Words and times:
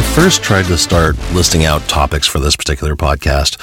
I 0.00 0.02
first 0.14 0.42
tried 0.42 0.64
to 0.64 0.78
start 0.78 1.14
listing 1.34 1.66
out 1.66 1.86
topics 1.86 2.26
for 2.26 2.38
this 2.38 2.56
particular 2.56 2.96
podcast, 2.96 3.60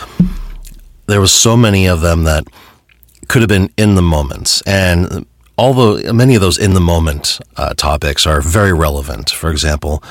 there 1.08 1.20
was 1.20 1.32
so 1.32 1.58
many 1.58 1.88
of 1.88 2.02
them 2.02 2.26
that 2.26 2.46
could 3.28 3.42
have 3.42 3.50
been 3.50 3.72
in 3.76 3.96
the 3.96 4.04
moments. 4.04 4.62
And 4.62 5.26
although 5.58 5.98
many 6.14 6.36
of 6.36 6.42
those 6.42 6.60
in 6.60 6.76
the 6.76 6.80
moment 6.80 7.40
uh, 7.56 7.74
topics 7.74 8.28
are 8.28 8.40
very 8.40 8.72
relevant, 8.72 9.32
for 9.32 9.50
example, 9.50 10.04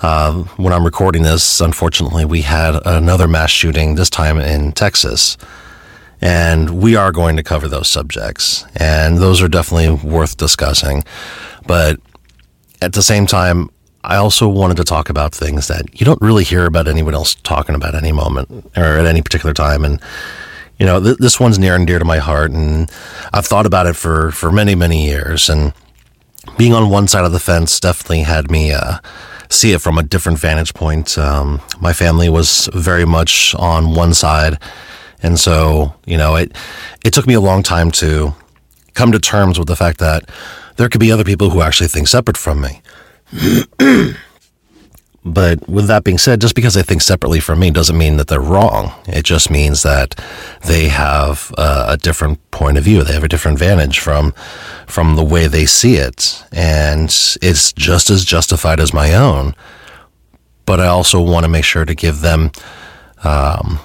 uh, 0.00 0.32
when 0.56 0.72
I'm 0.72 0.86
recording 0.86 1.22
this, 1.22 1.60
unfortunately, 1.60 2.24
we 2.24 2.40
had 2.40 2.80
another 2.86 3.28
mass 3.28 3.50
shooting, 3.50 3.96
this 3.96 4.08
time 4.08 4.38
in 4.38 4.72
Texas. 4.72 5.36
And 6.18 6.80
we 6.80 6.96
are 6.96 7.12
going 7.12 7.36
to 7.36 7.42
cover 7.42 7.68
those 7.68 7.88
subjects. 7.88 8.64
And 8.74 9.18
those 9.18 9.42
are 9.42 9.48
definitely 9.48 9.90
worth 9.90 10.38
discussing. 10.38 11.04
But 11.66 12.00
at 12.80 12.94
the 12.94 13.02
same 13.02 13.26
time, 13.26 13.68
I 14.04 14.16
also 14.16 14.46
wanted 14.48 14.76
to 14.76 14.84
talk 14.84 15.08
about 15.08 15.34
things 15.34 15.68
that 15.68 15.98
you 15.98 16.04
don't 16.04 16.20
really 16.20 16.44
hear 16.44 16.66
about 16.66 16.86
anyone 16.86 17.14
else 17.14 17.34
talking 17.36 17.74
about 17.74 17.94
any 17.94 18.12
moment 18.12 18.70
or 18.76 18.84
at 18.84 19.06
any 19.06 19.22
particular 19.22 19.54
time. 19.54 19.82
And, 19.82 19.98
you 20.78 20.84
know, 20.84 21.02
th- 21.02 21.16
this 21.16 21.40
one's 21.40 21.58
near 21.58 21.74
and 21.74 21.86
dear 21.86 21.98
to 21.98 22.04
my 22.04 22.18
heart. 22.18 22.50
And 22.50 22.90
I've 23.32 23.46
thought 23.46 23.64
about 23.64 23.86
it 23.86 23.96
for, 23.96 24.30
for 24.30 24.52
many, 24.52 24.74
many 24.74 25.06
years. 25.06 25.48
And 25.48 25.72
being 26.58 26.74
on 26.74 26.90
one 26.90 27.08
side 27.08 27.24
of 27.24 27.32
the 27.32 27.40
fence 27.40 27.80
definitely 27.80 28.24
had 28.24 28.50
me 28.50 28.72
uh, 28.72 28.98
see 29.48 29.72
it 29.72 29.80
from 29.80 29.96
a 29.96 30.02
different 30.02 30.38
vantage 30.38 30.74
point. 30.74 31.16
Um, 31.16 31.62
my 31.80 31.94
family 31.94 32.28
was 32.28 32.68
very 32.74 33.06
much 33.06 33.54
on 33.54 33.94
one 33.94 34.12
side. 34.12 34.58
And 35.22 35.40
so, 35.40 35.94
you 36.04 36.18
know, 36.18 36.36
it, 36.36 36.54
it 37.02 37.14
took 37.14 37.26
me 37.26 37.32
a 37.32 37.40
long 37.40 37.62
time 37.62 37.90
to 37.92 38.34
come 38.92 39.12
to 39.12 39.18
terms 39.18 39.58
with 39.58 39.68
the 39.68 39.76
fact 39.76 39.98
that 40.00 40.28
there 40.76 40.90
could 40.90 41.00
be 41.00 41.10
other 41.10 41.24
people 41.24 41.50
who 41.50 41.62
actually 41.62 41.88
think 41.88 42.08
separate 42.08 42.36
from 42.36 42.60
me. 42.60 42.82
but 45.24 45.68
with 45.68 45.86
that 45.86 46.04
being 46.04 46.18
said, 46.18 46.40
just 46.40 46.54
because 46.54 46.74
they 46.74 46.82
think 46.82 47.02
separately 47.02 47.40
from 47.40 47.58
me 47.58 47.70
doesn't 47.70 47.98
mean 47.98 48.16
that 48.18 48.28
they're 48.28 48.40
wrong. 48.40 48.92
It 49.06 49.24
just 49.24 49.50
means 49.50 49.82
that 49.82 50.20
they 50.66 50.88
have 50.88 51.52
uh, 51.58 51.86
a 51.88 51.96
different 51.96 52.50
point 52.50 52.78
of 52.78 52.84
view. 52.84 53.02
They 53.02 53.14
have 53.14 53.24
a 53.24 53.28
different 53.28 53.58
vantage 53.58 53.98
from 53.98 54.32
from 54.86 55.16
the 55.16 55.24
way 55.24 55.46
they 55.46 55.66
see 55.66 55.96
it, 55.96 56.44
and 56.52 57.08
it's 57.42 57.72
just 57.72 58.10
as 58.10 58.24
justified 58.24 58.80
as 58.80 58.94
my 58.94 59.14
own. 59.14 59.54
But 60.66 60.80
I 60.80 60.86
also 60.86 61.20
want 61.20 61.44
to 61.44 61.48
make 61.48 61.64
sure 61.64 61.84
to 61.84 61.94
give 61.94 62.20
them 62.20 62.52
um, 63.22 63.80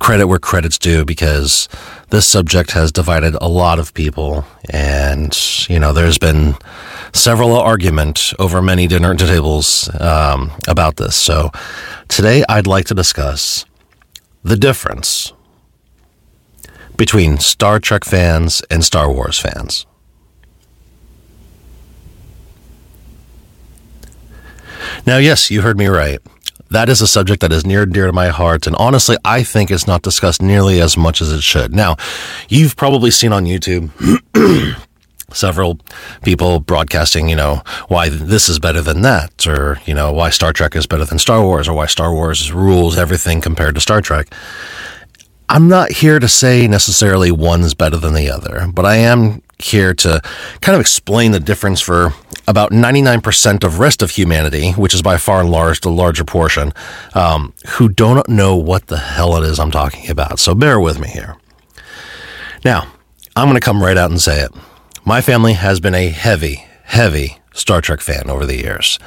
credit 0.00 0.26
where 0.26 0.38
credit's 0.38 0.78
due 0.78 1.04
because 1.04 1.68
this 2.10 2.26
subject 2.26 2.72
has 2.72 2.92
divided 2.92 3.36
a 3.40 3.48
lot 3.48 3.78
of 3.78 3.94
people, 3.94 4.44
and 4.68 5.36
you 5.68 5.78
know, 5.78 5.92
there's 5.92 6.18
been 6.18 6.56
several 7.14 7.56
argument 7.56 8.34
over 8.38 8.60
many 8.60 8.86
dinner 8.86 9.14
tables 9.14 9.88
um, 10.00 10.52
about 10.68 10.96
this. 10.96 11.16
So 11.16 11.50
today, 12.08 12.44
I'd 12.48 12.66
like 12.66 12.84
to 12.86 12.94
discuss 12.94 13.64
the 14.42 14.56
difference 14.56 15.32
between 16.96 17.38
Star 17.38 17.80
Trek 17.80 18.04
fans 18.04 18.62
and 18.70 18.84
Star 18.84 19.10
Wars 19.10 19.38
fans. 19.38 19.86
Now, 25.06 25.16
yes, 25.16 25.50
you 25.50 25.62
heard 25.62 25.78
me 25.78 25.86
right 25.86 26.20
that 26.74 26.88
is 26.88 27.00
a 27.00 27.06
subject 27.06 27.40
that 27.40 27.52
is 27.52 27.64
near 27.64 27.84
and 27.84 27.92
dear 27.94 28.06
to 28.06 28.12
my 28.12 28.28
heart. 28.28 28.66
And 28.66 28.76
honestly, 28.76 29.16
I 29.24 29.42
think 29.42 29.70
it's 29.70 29.86
not 29.86 30.02
discussed 30.02 30.42
nearly 30.42 30.80
as 30.80 30.96
much 30.96 31.22
as 31.22 31.32
it 31.32 31.42
should. 31.42 31.72
Now, 31.74 31.96
you've 32.48 32.76
probably 32.76 33.10
seen 33.10 33.32
on 33.32 33.44
YouTube 33.44 33.90
several 35.34 35.78
people 36.22 36.60
broadcasting, 36.60 37.28
you 37.28 37.36
know, 37.36 37.62
why 37.88 38.08
this 38.08 38.48
is 38.48 38.58
better 38.58 38.80
than 38.80 39.02
that, 39.02 39.46
or, 39.46 39.80
you 39.84 39.94
know, 39.94 40.12
why 40.12 40.30
Star 40.30 40.52
Trek 40.52 40.76
is 40.76 40.86
better 40.86 41.04
than 41.04 41.18
Star 41.18 41.42
Wars, 41.42 41.68
or 41.68 41.74
why 41.74 41.86
Star 41.86 42.12
Wars 42.12 42.52
rules 42.52 42.96
everything 42.96 43.40
compared 43.40 43.74
to 43.74 43.80
Star 43.80 44.00
Trek. 44.00 44.32
I'm 45.48 45.68
not 45.68 45.92
here 45.92 46.18
to 46.18 46.28
say 46.28 46.66
necessarily 46.66 47.30
one's 47.30 47.74
better 47.74 47.98
than 47.98 48.14
the 48.14 48.30
other, 48.30 48.66
but 48.72 48.86
I 48.86 48.96
am 48.96 49.42
here 49.58 49.94
to 49.94 50.20
kind 50.60 50.74
of 50.74 50.80
explain 50.80 51.32
the 51.32 51.40
difference 51.40 51.80
for 51.80 52.12
about 52.48 52.72
99% 52.72 53.64
of 53.64 53.78
rest 53.78 54.02
of 54.02 54.10
humanity, 54.10 54.72
which 54.72 54.94
is 54.94 55.02
by 55.02 55.16
far 55.16 55.40
and 55.40 55.50
large 55.50 55.80
the 55.80 55.90
larger 55.90 56.24
portion, 56.24 56.72
um, 57.14 57.52
who 57.68 57.88
don't 57.88 58.28
know 58.28 58.56
what 58.56 58.86
the 58.88 58.98
hell 58.98 59.36
it 59.36 59.48
is 59.48 59.58
I'm 59.58 59.70
talking 59.70 60.10
about. 60.10 60.38
So 60.38 60.54
bear 60.54 60.80
with 60.80 60.98
me 60.98 61.08
here. 61.08 61.36
Now, 62.64 62.90
I'm 63.36 63.46
going 63.46 63.60
to 63.60 63.64
come 63.64 63.82
right 63.82 63.96
out 63.96 64.10
and 64.10 64.20
say 64.20 64.40
it. 64.40 64.52
My 65.04 65.20
family 65.20 65.52
has 65.52 65.80
been 65.80 65.94
a 65.94 66.08
heavy, 66.08 66.66
heavy 66.84 67.38
Star 67.52 67.80
Trek 67.80 68.00
fan 68.00 68.30
over 68.30 68.46
the 68.46 68.56
years. 68.56 68.98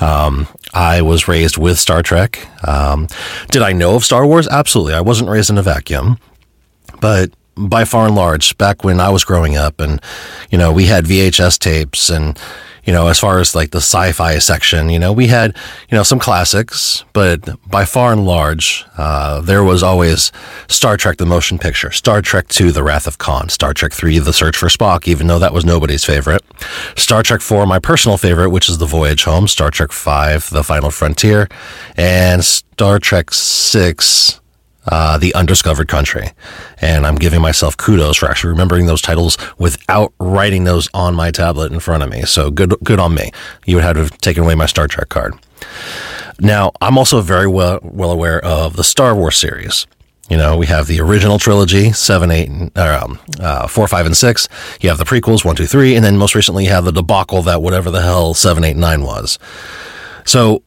Um, 0.00 0.48
I 0.72 1.02
was 1.02 1.28
raised 1.28 1.58
with 1.58 1.78
Star 1.78 2.02
Trek. 2.02 2.48
Um, 2.66 3.06
did 3.50 3.60
I 3.60 3.72
know 3.72 3.94
of 3.94 4.04
Star 4.04 4.26
Wars? 4.26 4.48
Absolutely. 4.48 4.94
I 4.94 5.02
wasn't 5.02 5.28
raised 5.28 5.50
in 5.50 5.58
a 5.58 5.62
vacuum. 5.62 6.18
But 7.00 7.32
by 7.54 7.84
far 7.84 8.06
and 8.06 8.16
large, 8.16 8.56
back 8.56 8.82
when 8.82 8.98
I 8.98 9.10
was 9.10 9.24
growing 9.24 9.56
up, 9.56 9.78
and 9.78 10.00
you 10.50 10.56
know, 10.56 10.72
we 10.72 10.86
had 10.86 11.04
VHS 11.04 11.58
tapes, 11.58 12.08
and 12.08 12.38
you 12.84 12.92
know, 12.92 13.06
as 13.08 13.18
far 13.18 13.38
as 13.38 13.54
like 13.54 13.70
the 13.70 13.78
sci-fi 13.78 14.38
section, 14.38 14.88
you 14.88 14.98
know, 14.98 15.12
we 15.12 15.28
had 15.28 15.56
you 15.88 15.96
know 15.96 16.02
some 16.02 16.18
classics, 16.18 17.04
but 17.12 17.48
by 17.68 17.84
far 17.84 18.12
and 18.12 18.24
large, 18.24 18.84
uh, 18.98 19.40
there 19.40 19.62
was 19.62 19.82
always 19.82 20.32
Star 20.68 20.96
Trek: 20.96 21.18
The 21.18 21.26
Motion 21.26 21.58
Picture, 21.58 21.92
Star 21.92 22.20
Trek 22.20 22.46
II: 22.60 22.70
The 22.70 22.82
Wrath 22.82 23.06
of 23.06 23.18
Khan, 23.18 23.48
Star 23.48 23.72
Trek 23.72 23.92
III: 24.02 24.18
The 24.18 24.32
Search 24.32 24.56
for 24.56 24.68
Spock, 24.68 25.06
even 25.06 25.26
though 25.26 25.38
that 25.38 25.52
was 25.52 25.64
nobody's 25.64 26.04
favorite, 26.04 26.42
Star 26.96 27.22
Trek 27.22 27.40
IV, 27.40 27.68
my 27.68 27.78
personal 27.78 28.16
favorite, 28.16 28.50
which 28.50 28.68
is 28.68 28.78
The 28.78 28.86
Voyage 28.86 29.24
Home, 29.24 29.46
Star 29.46 29.70
Trek 29.70 29.92
V: 29.92 30.38
The 30.50 30.64
Final 30.64 30.90
Frontier, 30.90 31.48
and 31.96 32.44
Star 32.44 32.98
Trek 32.98 33.30
VI 33.32 33.94
uh, 34.86 35.18
The 35.18 35.34
Undiscovered 35.34 35.88
Country. 35.88 36.30
And 36.80 37.06
I'm 37.06 37.16
giving 37.16 37.40
myself 37.40 37.76
kudos 37.76 38.16
for 38.16 38.28
actually 38.28 38.50
remembering 38.50 38.86
those 38.86 39.02
titles 39.02 39.38
without 39.58 40.12
writing 40.18 40.64
those 40.64 40.88
on 40.94 41.14
my 41.14 41.30
tablet 41.30 41.72
in 41.72 41.80
front 41.80 42.02
of 42.02 42.10
me. 42.10 42.22
So 42.22 42.50
good, 42.50 42.74
good 42.82 43.00
on 43.00 43.14
me. 43.14 43.30
You 43.66 43.76
would 43.76 43.84
have 43.84 43.94
to 43.94 44.02
have 44.02 44.18
taken 44.18 44.42
away 44.42 44.54
my 44.54 44.66
Star 44.66 44.88
Trek 44.88 45.08
card. 45.08 45.34
Now, 46.40 46.72
I'm 46.80 46.98
also 46.98 47.20
very 47.20 47.46
well, 47.46 47.78
well 47.82 48.10
aware 48.10 48.44
of 48.44 48.76
the 48.76 48.84
Star 48.84 49.14
Wars 49.14 49.36
series. 49.36 49.86
You 50.28 50.36
know, 50.38 50.56
we 50.56 50.66
have 50.66 50.86
the 50.86 51.00
original 51.00 51.38
trilogy, 51.38 51.92
seven, 51.92 52.30
eight, 52.30 52.48
um, 52.78 53.18
uh, 53.38 53.66
four, 53.66 53.86
five, 53.86 54.06
and 54.06 54.16
six. 54.16 54.48
You 54.80 54.88
have 54.88 54.98
the 54.98 55.04
prequels, 55.04 55.44
one, 55.44 55.56
two, 55.56 55.66
three, 55.66 55.94
and 55.94 56.04
then 56.04 56.16
most 56.16 56.34
recently 56.34 56.64
you 56.64 56.70
have 56.70 56.84
the 56.84 56.92
debacle 56.92 57.42
that 57.42 57.60
whatever 57.60 57.90
the 57.90 58.00
hell 58.00 58.32
seven, 58.32 58.64
eight, 58.64 58.76
nine 58.76 59.02
was. 59.02 59.38
So 60.24 60.62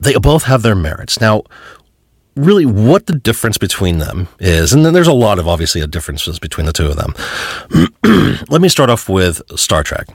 they 0.00 0.14
both 0.14 0.44
have 0.44 0.62
their 0.62 0.74
merits. 0.74 1.20
Now, 1.20 1.42
really 2.36 2.64
what 2.64 3.06
the 3.06 3.14
difference 3.14 3.58
between 3.58 3.98
them 3.98 4.28
is. 4.38 4.72
And 4.72 4.84
then 4.84 4.94
there's 4.94 5.08
a 5.08 5.12
lot 5.12 5.38
of 5.38 5.46
obviously 5.46 5.82
uh, 5.82 5.86
differences 5.86 6.38
between 6.38 6.66
the 6.66 6.72
two 6.72 6.86
of 6.86 6.96
them. 6.96 7.14
Let 8.48 8.60
me 8.60 8.68
start 8.68 8.90
off 8.90 9.08
with 9.08 9.42
Star 9.58 9.82
Trek. 9.82 10.08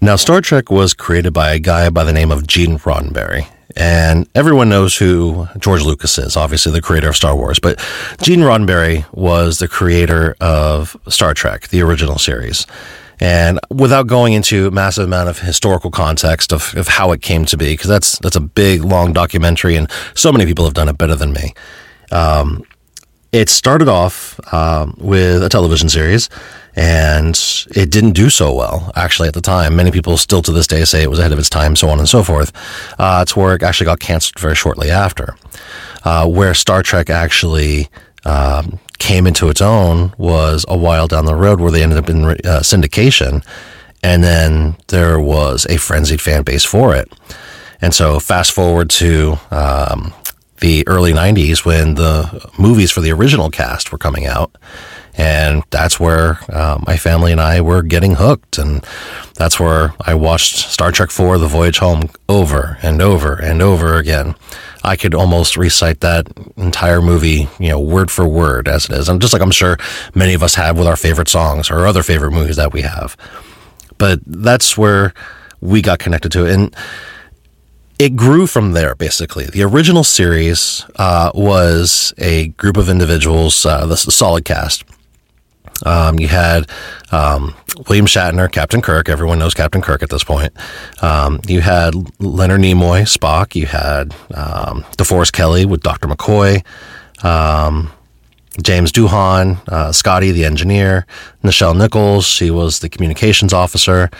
Now, 0.00 0.16
Star 0.16 0.40
Trek 0.40 0.70
was 0.70 0.94
created 0.94 1.32
by 1.32 1.52
a 1.52 1.58
guy 1.58 1.90
by 1.90 2.04
the 2.04 2.12
name 2.12 2.30
of 2.30 2.46
Gene 2.46 2.78
Roddenberry. 2.78 3.48
And 3.76 4.28
everyone 4.34 4.68
knows 4.68 4.96
who 4.96 5.46
George 5.58 5.82
Lucas 5.82 6.18
is, 6.18 6.36
obviously 6.36 6.72
the 6.72 6.80
creator 6.80 7.10
of 7.10 7.16
Star 7.16 7.36
Wars. 7.36 7.58
But 7.58 7.84
Gene 8.22 8.40
Roddenberry 8.40 9.04
was 9.12 9.58
the 9.58 9.68
creator 9.68 10.36
of 10.40 10.96
Star 11.08 11.34
Trek, 11.34 11.68
the 11.68 11.82
original 11.82 12.18
series. 12.18 12.66
And 13.20 13.58
without 13.70 14.06
going 14.06 14.32
into 14.32 14.68
a 14.68 14.70
massive 14.70 15.04
amount 15.04 15.28
of 15.28 15.40
historical 15.40 15.90
context 15.90 16.52
of, 16.52 16.74
of 16.76 16.88
how 16.88 17.12
it 17.12 17.22
came 17.22 17.44
to 17.46 17.56
be, 17.56 17.72
because 17.72 17.88
that's 17.88 18.18
that's 18.20 18.36
a 18.36 18.40
big, 18.40 18.84
long 18.84 19.12
documentary, 19.12 19.76
and 19.76 19.90
so 20.14 20.30
many 20.32 20.46
people 20.46 20.64
have 20.64 20.74
done 20.74 20.88
it 20.88 20.98
better 20.98 21.16
than 21.16 21.32
me. 21.32 21.54
Um, 22.12 22.64
it 23.32 23.48
started 23.48 23.88
off 23.88 24.40
um, 24.54 24.94
with 24.98 25.42
a 25.42 25.48
television 25.48 25.88
series, 25.88 26.30
and 26.76 27.38
it 27.74 27.90
didn't 27.90 28.12
do 28.12 28.30
so 28.30 28.54
well. 28.54 28.92
Actually, 28.94 29.28
at 29.28 29.34
the 29.34 29.40
time, 29.40 29.76
many 29.76 29.90
people 29.90 30.16
still 30.16 30.42
to 30.42 30.52
this 30.52 30.66
day 30.66 30.84
say 30.84 31.02
it 31.02 31.10
was 31.10 31.18
ahead 31.18 31.32
of 31.32 31.38
its 31.38 31.50
time, 31.50 31.76
so 31.76 31.88
on 31.90 31.98
and 31.98 32.08
so 32.08 32.22
forth. 32.22 32.52
Uh, 32.98 33.24
where 33.34 33.54
it 33.54 33.62
actually 33.62 33.84
got 33.84 34.00
canceled 34.00 34.38
very 34.38 34.54
shortly 34.54 34.90
after. 34.90 35.36
Uh, 36.04 36.26
where 36.26 36.54
Star 36.54 36.82
Trek 36.82 37.10
actually 37.10 37.88
um, 38.24 38.78
came 38.98 39.26
into 39.26 39.48
its 39.48 39.60
own 39.60 40.12
was 40.18 40.64
a 40.68 40.76
while 40.76 41.06
down 41.06 41.24
the 41.24 41.34
road 41.34 41.60
where 41.60 41.70
they 41.70 41.82
ended 41.82 41.98
up 41.98 42.08
in 42.08 42.24
uh, 42.24 42.60
syndication. 42.62 43.44
And 44.02 44.22
then 44.22 44.76
there 44.88 45.18
was 45.18 45.66
a 45.66 45.76
frenzied 45.76 46.20
fan 46.20 46.42
base 46.42 46.64
for 46.64 46.94
it. 46.94 47.12
And 47.80 47.94
so 47.94 48.20
fast 48.20 48.52
forward 48.52 48.90
to 48.90 49.38
um, 49.50 50.12
the 50.60 50.86
early 50.86 51.12
90s 51.12 51.64
when 51.64 51.94
the 51.94 52.50
movies 52.58 52.90
for 52.90 53.00
the 53.00 53.12
original 53.12 53.50
cast 53.50 53.92
were 53.92 53.98
coming 53.98 54.26
out. 54.26 54.56
And 55.18 55.64
that's 55.70 55.98
where 55.98 56.38
uh, 56.48 56.78
my 56.86 56.96
family 56.96 57.32
and 57.32 57.40
I 57.40 57.60
were 57.60 57.82
getting 57.82 58.14
hooked. 58.14 58.56
And 58.56 58.86
that's 59.34 59.58
where 59.58 59.92
I 60.00 60.14
watched 60.14 60.56
Star 60.56 60.92
Trek 60.92 61.10
IV 61.10 61.40
The 61.40 61.48
Voyage 61.48 61.78
Home 61.78 62.08
over 62.28 62.78
and 62.82 63.02
over 63.02 63.34
and 63.34 63.60
over 63.60 63.96
again. 63.96 64.36
I 64.84 64.94
could 64.94 65.14
almost 65.14 65.56
recite 65.56 66.00
that 66.00 66.28
entire 66.56 67.02
movie, 67.02 67.48
you 67.58 67.68
know, 67.68 67.80
word 67.80 68.12
for 68.12 68.28
word 68.28 68.68
as 68.68 68.84
it 68.84 68.92
is. 68.92 69.08
And 69.08 69.20
just 69.20 69.32
like 69.32 69.42
I'm 69.42 69.50
sure 69.50 69.76
many 70.14 70.34
of 70.34 70.42
us 70.44 70.54
have 70.54 70.78
with 70.78 70.86
our 70.86 70.96
favorite 70.96 71.28
songs 71.28 71.68
or 71.68 71.84
other 71.84 72.04
favorite 72.04 72.30
movies 72.30 72.56
that 72.56 72.72
we 72.72 72.82
have. 72.82 73.16
But 73.98 74.20
that's 74.24 74.78
where 74.78 75.12
we 75.60 75.82
got 75.82 75.98
connected 75.98 76.30
to 76.32 76.46
it. 76.46 76.54
And 76.54 76.76
it 77.98 78.14
grew 78.14 78.46
from 78.46 78.72
there, 78.72 78.94
basically. 78.94 79.46
The 79.46 79.64
original 79.64 80.04
series 80.04 80.84
uh, 80.96 81.32
was 81.34 82.14
a 82.18 82.48
group 82.48 82.76
of 82.76 82.88
individuals, 82.88 83.66
uh, 83.66 83.84
the 83.86 83.96
solid 83.96 84.44
cast. 84.44 84.84
Um, 85.84 86.18
you 86.18 86.28
had 86.28 86.68
um, 87.12 87.54
William 87.88 88.06
Shatner, 88.06 88.50
Captain 88.50 88.82
Kirk. 88.82 89.08
Everyone 89.08 89.38
knows 89.38 89.54
Captain 89.54 89.80
Kirk 89.80 90.02
at 90.02 90.10
this 90.10 90.24
point. 90.24 90.52
Um, 91.02 91.40
you 91.46 91.60
had 91.60 91.94
Leonard 92.20 92.60
Nimoy, 92.60 93.02
Spock. 93.02 93.54
You 93.54 93.66
had 93.66 94.12
um, 94.34 94.82
DeForest 94.96 95.32
Kelley 95.32 95.64
with 95.64 95.82
Dr. 95.82 96.08
McCoy. 96.08 96.64
Um, 97.24 97.90
James 98.62 98.90
Doohan, 98.90 99.66
uh, 99.68 99.92
Scotty, 99.92 100.32
the 100.32 100.44
engineer, 100.44 101.06
Nichelle 101.44 101.76
Nichols, 101.76 102.26
she 102.26 102.50
was 102.50 102.80
the 102.80 102.88
communications 102.88 103.52
officer. 103.52 104.10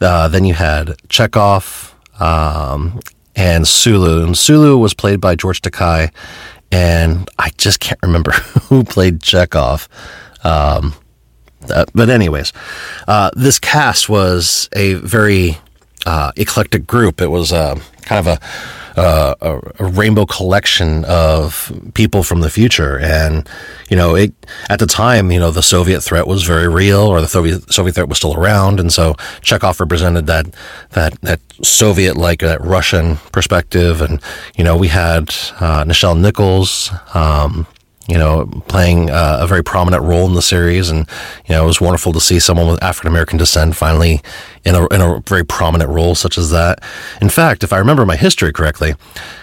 Uh, 0.00 0.26
then 0.28 0.44
you 0.44 0.54
had 0.54 0.88
Chekov 1.08 1.92
um, 2.20 2.98
and 3.36 3.66
Sulu. 3.66 4.24
And 4.24 4.36
Sulu 4.36 4.76
was 4.78 4.94
played 4.94 5.20
by 5.20 5.36
George 5.36 5.62
Takei, 5.62 6.12
and 6.72 7.28
I 7.38 7.50
just 7.56 7.78
can't 7.78 8.00
remember 8.02 8.32
who 8.68 8.82
played 8.82 9.20
Chekov. 9.20 9.86
Um, 10.44 10.94
uh, 11.70 11.84
but 11.94 12.10
anyways, 12.10 12.52
uh, 13.08 13.30
this 13.34 13.58
cast 13.58 14.08
was 14.08 14.68
a 14.72 14.94
very 14.94 15.58
uh, 16.06 16.32
eclectic 16.36 16.86
group. 16.86 17.20
It 17.20 17.28
was 17.28 17.52
uh, 17.52 17.78
kind 18.02 18.26
of 18.26 18.38
a 18.38 18.40
uh, 18.96 19.34
a, 19.40 19.84
a, 19.84 19.90
rainbow 19.90 20.24
collection 20.24 21.04
of 21.06 21.72
people 21.94 22.22
from 22.22 22.40
the 22.40 22.50
future. 22.50 22.98
And, 23.00 23.48
you 23.90 23.96
know, 23.96 24.14
it, 24.14 24.32
at 24.70 24.78
the 24.78 24.86
time, 24.86 25.32
you 25.32 25.40
know, 25.40 25.50
the 25.50 25.62
Soviet 25.62 26.00
threat 26.02 26.28
was 26.28 26.44
very 26.44 26.68
real 26.68 27.00
or 27.00 27.20
the 27.20 27.26
Soviet, 27.26 27.72
Soviet 27.72 27.94
threat 27.94 28.08
was 28.08 28.18
still 28.18 28.34
around. 28.34 28.78
And 28.78 28.92
so 28.92 29.14
Chekov 29.42 29.80
represented 29.80 30.26
that, 30.26 30.46
that, 30.90 31.20
that 31.22 31.40
Soviet, 31.62 32.16
like 32.16 32.38
that 32.40 32.60
Russian 32.60 33.16
perspective. 33.32 34.00
And, 34.00 34.20
you 34.56 34.62
know, 34.62 34.76
we 34.76 34.88
had, 34.88 35.22
uh, 35.58 35.84
Nichelle 35.84 36.20
Nichols, 36.20 36.92
um, 37.14 37.66
you 38.08 38.18
know, 38.18 38.46
playing 38.68 39.10
uh, 39.10 39.38
a 39.40 39.46
very 39.46 39.62
prominent 39.62 40.02
role 40.02 40.26
in 40.26 40.34
the 40.34 40.42
series. 40.42 40.90
And, 40.90 41.08
you 41.46 41.54
know, 41.54 41.64
it 41.64 41.66
was 41.66 41.80
wonderful 41.80 42.12
to 42.12 42.20
see 42.20 42.38
someone 42.38 42.68
with 42.68 42.82
African 42.82 43.10
American 43.10 43.38
descent 43.38 43.76
finally 43.76 44.20
in 44.64 44.74
a, 44.74 44.86
in 44.88 45.00
a 45.00 45.22
very 45.26 45.44
prominent 45.44 45.90
role 45.90 46.14
such 46.14 46.36
as 46.36 46.50
that. 46.50 46.82
In 47.20 47.28
fact, 47.28 47.64
if 47.64 47.72
I 47.72 47.78
remember 47.78 48.04
my 48.04 48.16
history 48.16 48.52
correctly, 48.52 48.94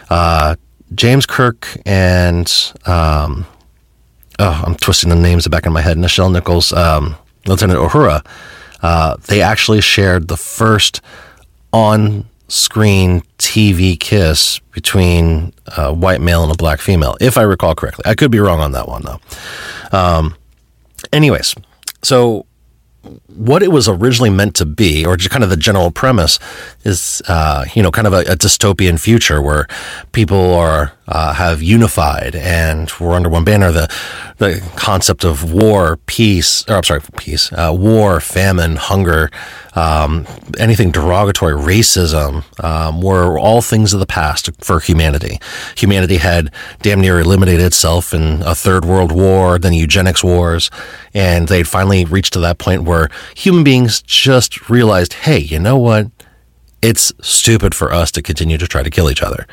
uh, 0.09 0.55
James 0.93 1.25
Kirk 1.25 1.67
and, 1.85 2.51
um, 2.85 3.45
oh, 4.39 4.63
I'm 4.65 4.75
twisting 4.75 5.09
the 5.09 5.15
names 5.15 5.47
back 5.47 5.65
in 5.65 5.73
my 5.73 5.81
head, 5.81 5.97
Nichelle 5.97 6.31
Nichols, 6.31 6.73
um, 6.73 7.15
Lieutenant 7.47 7.79
Uhura, 7.79 8.25
uh, 8.81 9.15
they 9.27 9.41
actually 9.41 9.81
shared 9.81 10.27
the 10.27 10.37
first 10.37 11.01
on 11.71 12.25
screen 12.51 13.21
TV 13.38 13.98
kiss 13.98 14.59
between 14.71 15.53
a 15.77 15.94
white 15.94 16.19
male 16.21 16.44
and 16.44 16.51
a 16.51 16.56
black 16.56 16.80
female, 16.80 17.15
if 17.21 17.38
I 17.38 17.44
recall 17.44 17.75
correctly. 17.75 18.03
I 18.06 18.13
could 18.13 18.30
be 18.30 18.39
wrong 18.39 18.59
on 18.59 18.74
that 18.74 18.88
one, 18.88 19.03
though. 19.03 19.19
Um, 19.98 20.36
anyways, 21.13 21.56
so 22.03 22.45
what 23.27 23.63
it 23.63 23.71
was 23.71 23.88
originally 23.88 24.30
meant 24.30 24.56
to 24.56 24.65
be, 24.65 25.06
or 25.06 25.18
just 25.18 25.31
kind 25.31 25.44
of 25.44 25.50
the 25.50 25.57
general 25.57 25.92
premise, 25.92 26.39
is 26.83 27.21
uh, 27.27 27.65
you 27.74 27.81
know 27.81 27.89
kind 27.89 28.06
of 28.06 28.13
a, 28.13 28.19
a, 28.19 28.36
dystopian 28.36 29.00
future 29.00 29.42
where 29.42 29.68
people 30.12 30.53
are 30.53 30.94
uh, 31.07 31.33
have 31.33 31.62
unified 31.62 32.36
and 32.36 32.92
we're 33.00 33.13
under 33.13 33.30
one 33.30 33.44
banner. 33.44 33.71
The 33.71 33.92
the 34.38 34.62
concept 34.75 35.24
of 35.24 35.51
war, 35.51 35.98
peace, 36.07 36.68
or 36.68 36.77
I'm 36.77 36.83
sorry, 36.83 37.01
peace, 37.18 37.51
uh, 37.53 37.75
war, 37.77 38.19
famine, 38.19 38.75
hunger, 38.75 39.30
um, 39.75 40.25
anything 40.57 40.92
derogatory, 40.92 41.53
racism, 41.53 42.44
um, 42.63 43.01
were 43.01 43.38
all 43.38 43.62
things 43.62 43.94
of 43.94 44.00
the 44.00 44.06
past 44.07 44.50
for 44.63 44.80
humanity. 44.80 45.39
Humanity 45.77 46.18
had 46.18 46.51
damn 46.81 47.01
near 47.01 47.19
eliminated 47.19 47.65
itself 47.65 48.13
in 48.13 48.42
a 48.44 48.56
third 48.56 48.83
world 48.83 49.12
war, 49.12 49.59
then 49.59 49.74
eugenics 49.74 50.24
wars, 50.24 50.71
and 51.13 51.48
they'd 51.48 51.68
finally 51.68 52.03
reached 52.06 52.33
to 52.33 52.39
that 52.39 52.57
point 52.57 52.83
where 52.83 53.09
human 53.36 53.63
beings 53.63 54.01
just 54.01 54.69
realized, 54.69 55.13
hey, 55.13 55.38
you 55.38 55.59
know 55.59 55.77
what? 55.77 56.07
It's 56.81 57.13
stupid 57.21 57.75
for 57.75 57.94
us 57.94 58.12
to 58.13 58.24
continue 58.24 58.57
to 58.57 58.68
try 58.68 58.81
to 58.81 58.89
kill 58.89 59.12
each 59.12 59.21
other. 59.21 59.45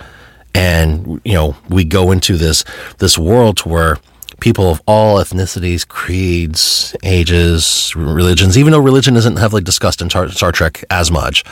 And, 0.55 1.21
you 1.25 1.35
know, 1.35 1.57
we 1.69 1.85
go 1.85 2.11
into 2.11 2.37
this, 2.37 2.65
this 2.99 3.19
world 3.19 3.61
where 3.61 3.99
people 4.41 4.71
of 4.71 4.81
all 4.87 5.17
ethnicities, 5.19 5.87
creeds, 5.87 6.95
ages, 7.03 7.95
religions, 7.97 8.57
even 8.57 8.73
though 8.73 8.79
religion 8.79 9.17
isn't 9.17 9.37
heavily 9.37 9.63
discussed 9.63 10.01
in 10.01 10.11
Star, 10.11 10.53
Trek 10.53 10.85
as 10.91 11.11
much, 11.11 11.45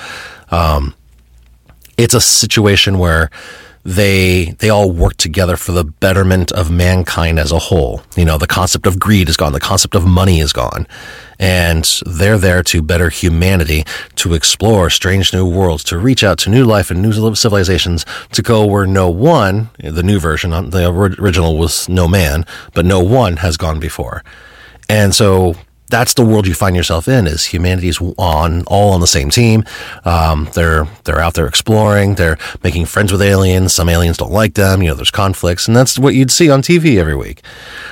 um, 0.51 0.95
it's 1.97 2.15
a 2.15 2.21
situation 2.21 2.99
where 2.99 3.31
they 3.87 4.47
they 4.59 4.69
all 4.69 4.91
work 4.91 5.17
together 5.17 5.57
for 5.57 5.71
the 5.71 5.85
betterment 5.85 6.51
of 6.51 6.73
mankind 6.73 7.39
as 7.39 7.53
a 7.53 7.59
whole. 7.59 8.03
You 8.17 8.25
know, 8.25 8.37
the 8.37 8.49
concept 8.49 8.85
of 8.85 8.99
greed 8.99 9.29
is 9.29 9.37
gone, 9.37 9.53
the 9.53 9.61
concept 9.61 9.95
of 9.95 10.05
money 10.05 10.41
is 10.41 10.53
gone, 10.53 10.89
and 11.39 11.85
they're 12.05 12.37
there 12.37 12.65
to 12.65 12.83
better 12.83 13.11
humanity, 13.11 13.85
to 14.17 14.35
explore 14.35 14.91
strange 14.91 15.33
new 15.33 15.49
worlds, 15.49 15.85
to 15.85 15.99
reach 15.99 16.25
out 16.25 16.39
to 16.39 16.51
new 16.51 16.65
life 16.65 16.91
and 16.91 17.01
new 17.01 17.35
civilizations, 17.37 18.05
to 18.33 18.43
go 18.43 18.67
where 18.67 18.87
no 18.87 19.09
one, 19.09 19.71
the 19.79 20.03
new 20.03 20.19
version, 20.19 20.51
the 20.71 20.91
original 20.91 21.57
was 21.57 21.89
no 21.89 22.09
man, 22.09 22.45
but 22.75 22.85
no 22.85 22.99
one 22.99 23.37
has 23.37 23.57
gone 23.57 23.79
before. 23.79 24.25
And 24.89 25.15
so 25.15 25.55
that's 25.89 26.15
the 26.15 26.25
world 26.25 26.47
you 26.47 26.55
find 26.55 26.75
yourself 26.75 27.09
in 27.09 27.27
is 27.27 27.45
humanity's 27.45 28.01
on 28.19 28.65
all 28.65 28.93
on 28.93 29.01
the 29.01 29.07
same 29.07 29.31
team. 29.31 29.65
Um, 30.05 30.49
they're 30.55 30.87
they're 31.05 31.21
out 31.21 31.35
there 31.35 31.47
exploring. 31.47 32.15
They're 32.15 32.39
making 32.63 32.87
friends 32.87 33.13
with 33.13 33.23
aliens. 33.23 33.73
Some 33.73 33.89
aliens 33.89 34.17
don't 34.17 34.33
like 34.33 34.55
them. 34.55 34.83
You 34.83 34.89
know 34.89 34.95
there's 34.95 35.11
conflicts. 35.11 35.69
And 35.69 35.77
that's 35.77 35.99
what 35.99 36.15
you'd 36.15 36.31
see 36.31 36.51
on 36.51 36.63
tv 36.63 36.99
every 36.99 37.17
week. 37.17 37.43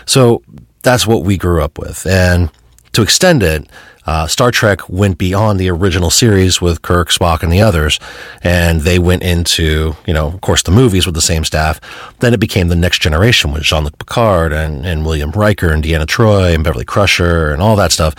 So 0.06 0.42
that's 0.82 1.06
what 1.06 1.24
we 1.24 1.36
grew 1.36 1.62
up 1.62 1.78
with. 1.78 2.06
And 2.06 2.50
to 2.92 3.02
extend 3.02 3.42
it 3.42 3.68
uh, 4.06 4.26
Star 4.26 4.50
Trek 4.50 4.88
went 4.88 5.18
beyond 5.18 5.58
the 5.58 5.70
original 5.70 6.10
series 6.10 6.60
with 6.60 6.82
Kirk, 6.82 7.08
Spock, 7.08 7.42
and 7.42 7.52
the 7.52 7.62
others, 7.62 7.98
and 8.42 8.82
they 8.82 8.98
went 8.98 9.22
into, 9.22 9.96
you 10.06 10.12
know, 10.12 10.26
of 10.26 10.40
course, 10.40 10.62
the 10.62 10.70
movies 10.70 11.06
with 11.06 11.14
the 11.14 11.22
same 11.22 11.44
staff. 11.44 11.80
Then 12.20 12.34
it 12.34 12.40
became 12.40 12.68
the 12.68 12.76
next 12.76 13.00
generation 13.00 13.52
with 13.52 13.62
Jean 13.62 13.84
Luc 13.84 13.98
Picard 13.98 14.52
and, 14.52 14.84
and 14.84 15.06
William 15.06 15.30
Riker 15.30 15.72
and 15.72 15.82
Deanna 15.82 16.06
Troi 16.06 16.54
and 16.54 16.62
Beverly 16.62 16.84
Crusher 16.84 17.52
and 17.52 17.62
all 17.62 17.76
that 17.76 17.92
stuff. 17.92 18.14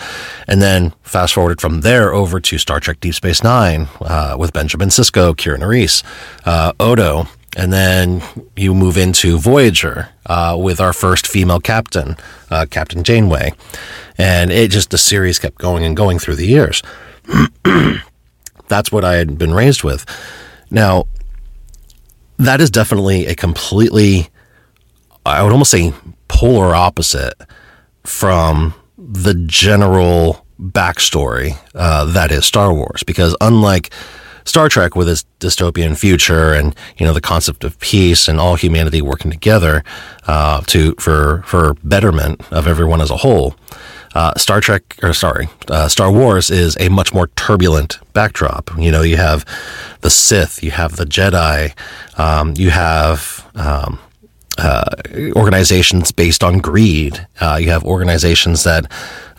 And 0.48 0.60
then 0.60 0.92
fast 1.02 1.34
forwarded 1.34 1.60
from 1.60 1.82
there 1.82 2.12
over 2.12 2.40
to 2.40 2.58
Star 2.58 2.80
Trek 2.80 3.00
Deep 3.00 3.14
Space 3.14 3.42
Nine 3.42 3.88
uh, 4.00 4.36
with 4.38 4.52
Benjamin 4.52 4.88
Sisko, 4.88 5.34
Kira 5.34 5.58
Nerys, 5.58 6.02
uh, 6.44 6.72
Odo, 6.80 7.28
and 7.56 7.72
then 7.72 8.22
you 8.54 8.74
move 8.74 8.96
into 8.98 9.38
Voyager 9.38 10.10
uh, 10.26 10.56
with 10.58 10.80
our 10.80 10.92
first 10.92 11.26
female 11.26 11.60
captain, 11.60 12.16
uh, 12.50 12.66
Captain 12.68 13.02
Janeway. 13.02 13.52
And 14.18 14.50
it 14.50 14.70
just, 14.70 14.90
the 14.90 14.98
series 14.98 15.38
kept 15.38 15.58
going 15.58 15.84
and 15.84 15.96
going 15.96 16.18
through 16.18 16.36
the 16.36 16.46
years. 16.46 16.82
That's 18.68 18.90
what 18.90 19.04
I 19.04 19.14
had 19.14 19.38
been 19.38 19.54
raised 19.54 19.84
with. 19.84 20.04
Now, 20.70 21.06
that 22.38 22.60
is 22.60 22.70
definitely 22.70 23.26
a 23.26 23.34
completely, 23.34 24.28
I 25.24 25.42
would 25.42 25.52
almost 25.52 25.70
say, 25.70 25.92
polar 26.28 26.74
opposite 26.74 27.34
from 28.04 28.74
the 28.98 29.34
general 29.34 30.44
backstory 30.60 31.58
uh, 31.74 32.04
that 32.06 32.30
is 32.30 32.44
Star 32.44 32.72
Wars. 32.72 33.02
Because 33.02 33.36
unlike 33.40 33.90
Star 34.46 34.68
Trek 34.70 34.96
with 34.96 35.08
its 35.08 35.26
dystopian 35.40 35.98
future 35.98 36.54
and 36.54 36.74
you 36.96 37.04
know 37.04 37.12
the 37.12 37.20
concept 37.20 37.64
of 37.64 37.78
peace 37.80 38.28
and 38.28 38.40
all 38.40 38.54
humanity 38.54 39.02
working 39.02 39.30
together 39.30 39.84
uh, 40.26 40.62
to 40.62 40.94
for 40.98 41.42
for 41.42 41.74
betterment 41.84 42.40
of 42.50 42.66
everyone 42.66 43.02
as 43.02 43.10
a 43.10 43.18
whole. 43.18 43.54
Uh, 44.14 44.32
Star 44.38 44.62
Trek, 44.62 44.96
or 45.02 45.12
sorry, 45.12 45.46
uh, 45.68 45.88
Star 45.88 46.10
Wars 46.10 46.48
is 46.48 46.74
a 46.80 46.88
much 46.88 47.12
more 47.12 47.26
turbulent 47.36 47.98
backdrop. 48.14 48.70
You 48.78 48.90
know, 48.90 49.02
you 49.02 49.18
have 49.18 49.44
the 50.00 50.08
Sith, 50.08 50.62
you 50.62 50.70
have 50.70 50.96
the 50.96 51.04
Jedi, 51.04 51.76
um, 52.18 52.54
you 52.56 52.70
have 52.70 53.46
um, 53.56 53.98
uh, 54.56 54.90
organizations 55.34 56.12
based 56.12 56.42
on 56.42 56.60
greed. 56.60 57.26
Uh, 57.42 57.58
you 57.60 57.68
have 57.68 57.84
organizations 57.84 58.64
that 58.64 58.90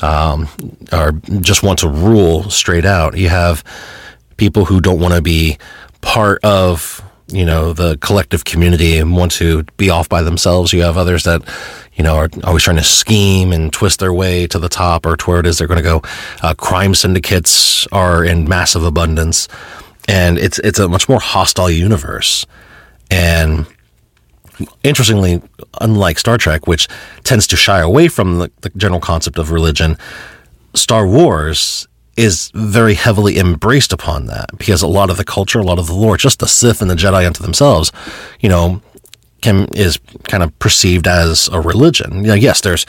um, 0.03 0.47
are 0.91 1.13
just 1.41 1.63
want 1.63 1.79
to 1.79 1.89
rule 1.89 2.47
straight 2.51 2.85
out. 2.85 3.17
You 3.17 3.29
have 3.29 3.63
people 4.37 4.65
who 4.65 4.79
don't 4.79 4.99
want 4.99 5.13
to 5.13 5.21
be 5.21 5.57
part 6.01 6.43
of 6.43 7.03
you 7.29 7.45
know 7.45 7.73
the 7.73 7.97
collective 7.97 8.45
community 8.45 8.97
and 8.97 9.15
want 9.15 9.31
to 9.33 9.63
be 9.75 9.89
off 9.89 10.07
by 10.07 10.21
themselves. 10.21 10.71
You 10.71 10.83
have 10.83 10.97
others 10.97 11.23
that 11.23 11.41
you 11.93 12.03
know 12.03 12.15
are 12.15 12.29
always 12.43 12.63
trying 12.63 12.77
to 12.77 12.83
scheme 12.83 13.51
and 13.51 13.71
twist 13.71 13.99
their 13.99 14.13
way 14.13 14.47
to 14.47 14.59
the 14.59 14.69
top 14.69 15.05
or 15.05 15.17
to 15.17 15.25
where 15.29 15.39
it 15.39 15.45
is 15.45 15.57
they're 15.57 15.67
going 15.67 15.83
to 15.83 15.83
go. 15.83 16.01
Uh, 16.41 16.53
crime 16.53 16.93
syndicates 16.93 17.85
are 17.87 18.23
in 18.23 18.47
massive 18.47 18.83
abundance, 18.83 19.47
and 20.07 20.37
it's 20.37 20.59
it's 20.59 20.79
a 20.79 20.87
much 20.87 21.09
more 21.09 21.19
hostile 21.19 21.69
universe. 21.69 22.45
And 23.11 23.67
interestingly, 24.83 25.41
unlike 25.81 26.19
Star 26.19 26.37
Trek, 26.37 26.67
which 26.67 26.87
tends 27.23 27.47
to 27.47 27.55
shy 27.55 27.79
away 27.79 28.07
from 28.07 28.39
the, 28.39 28.51
the 28.61 28.69
general 28.71 28.99
concept 28.99 29.37
of 29.37 29.51
religion, 29.51 29.97
Star 30.73 31.05
Wars 31.07 31.87
is 32.17 32.51
very 32.53 32.95
heavily 32.95 33.37
embraced 33.37 33.93
upon 33.93 34.25
that 34.25 34.49
because 34.57 34.81
a 34.81 34.87
lot 34.87 35.09
of 35.09 35.17
the 35.17 35.23
culture, 35.23 35.59
a 35.59 35.63
lot 35.63 35.79
of 35.79 35.87
the 35.87 35.93
lore, 35.93 36.17
just 36.17 36.39
the 36.39 36.47
Sith 36.47 36.81
and 36.81 36.89
the 36.89 36.95
Jedi 36.95 37.25
unto 37.25 37.43
themselves, 37.43 37.91
you 38.39 38.49
know, 38.49 38.81
can 39.41 39.67
is 39.75 39.99
kind 40.23 40.43
of 40.43 40.57
perceived 40.59 41.07
as 41.07 41.47
a 41.49 41.61
religion. 41.61 42.25
Yeah, 42.25 42.33
yes, 42.33 42.61
there's 42.61 42.85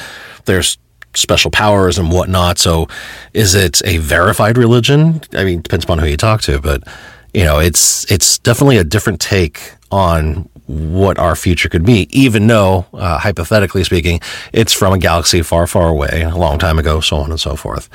there's 0.46 0.78
special 1.14 1.50
powers 1.50 1.98
and 1.98 2.10
whatnot. 2.10 2.58
So, 2.58 2.88
is 3.34 3.54
it 3.54 3.82
a 3.84 3.98
verified 3.98 4.56
religion? 4.56 5.20
I 5.34 5.44
mean, 5.44 5.60
depends 5.60 5.84
upon 5.84 5.98
who 5.98 6.06
you 6.06 6.16
talk 6.16 6.40
to, 6.42 6.58
but 6.60 6.82
you 7.34 7.44
know, 7.44 7.58
it's 7.58 8.10
it's 8.10 8.38
definitely 8.38 8.78
a 8.78 8.84
different 8.84 9.20
take 9.20 9.74
on 9.90 10.48
what 10.66 11.18
our 11.18 11.34
future 11.34 11.68
could 11.68 11.84
be, 11.84 12.08
even 12.10 12.46
though, 12.46 12.84
uh, 12.92 13.18
hypothetically 13.18 13.82
speaking, 13.84 14.20
it's 14.52 14.72
from 14.72 14.92
a 14.92 14.98
galaxy 14.98 15.40
far, 15.40 15.66
far 15.66 15.88
away, 15.88 16.22
a 16.22 16.36
long 16.36 16.58
time 16.58 16.78
ago, 16.78 17.00
so 17.00 17.16
on 17.16 17.30
and 17.30 17.40
so 17.40 17.56
forth. 17.56 17.88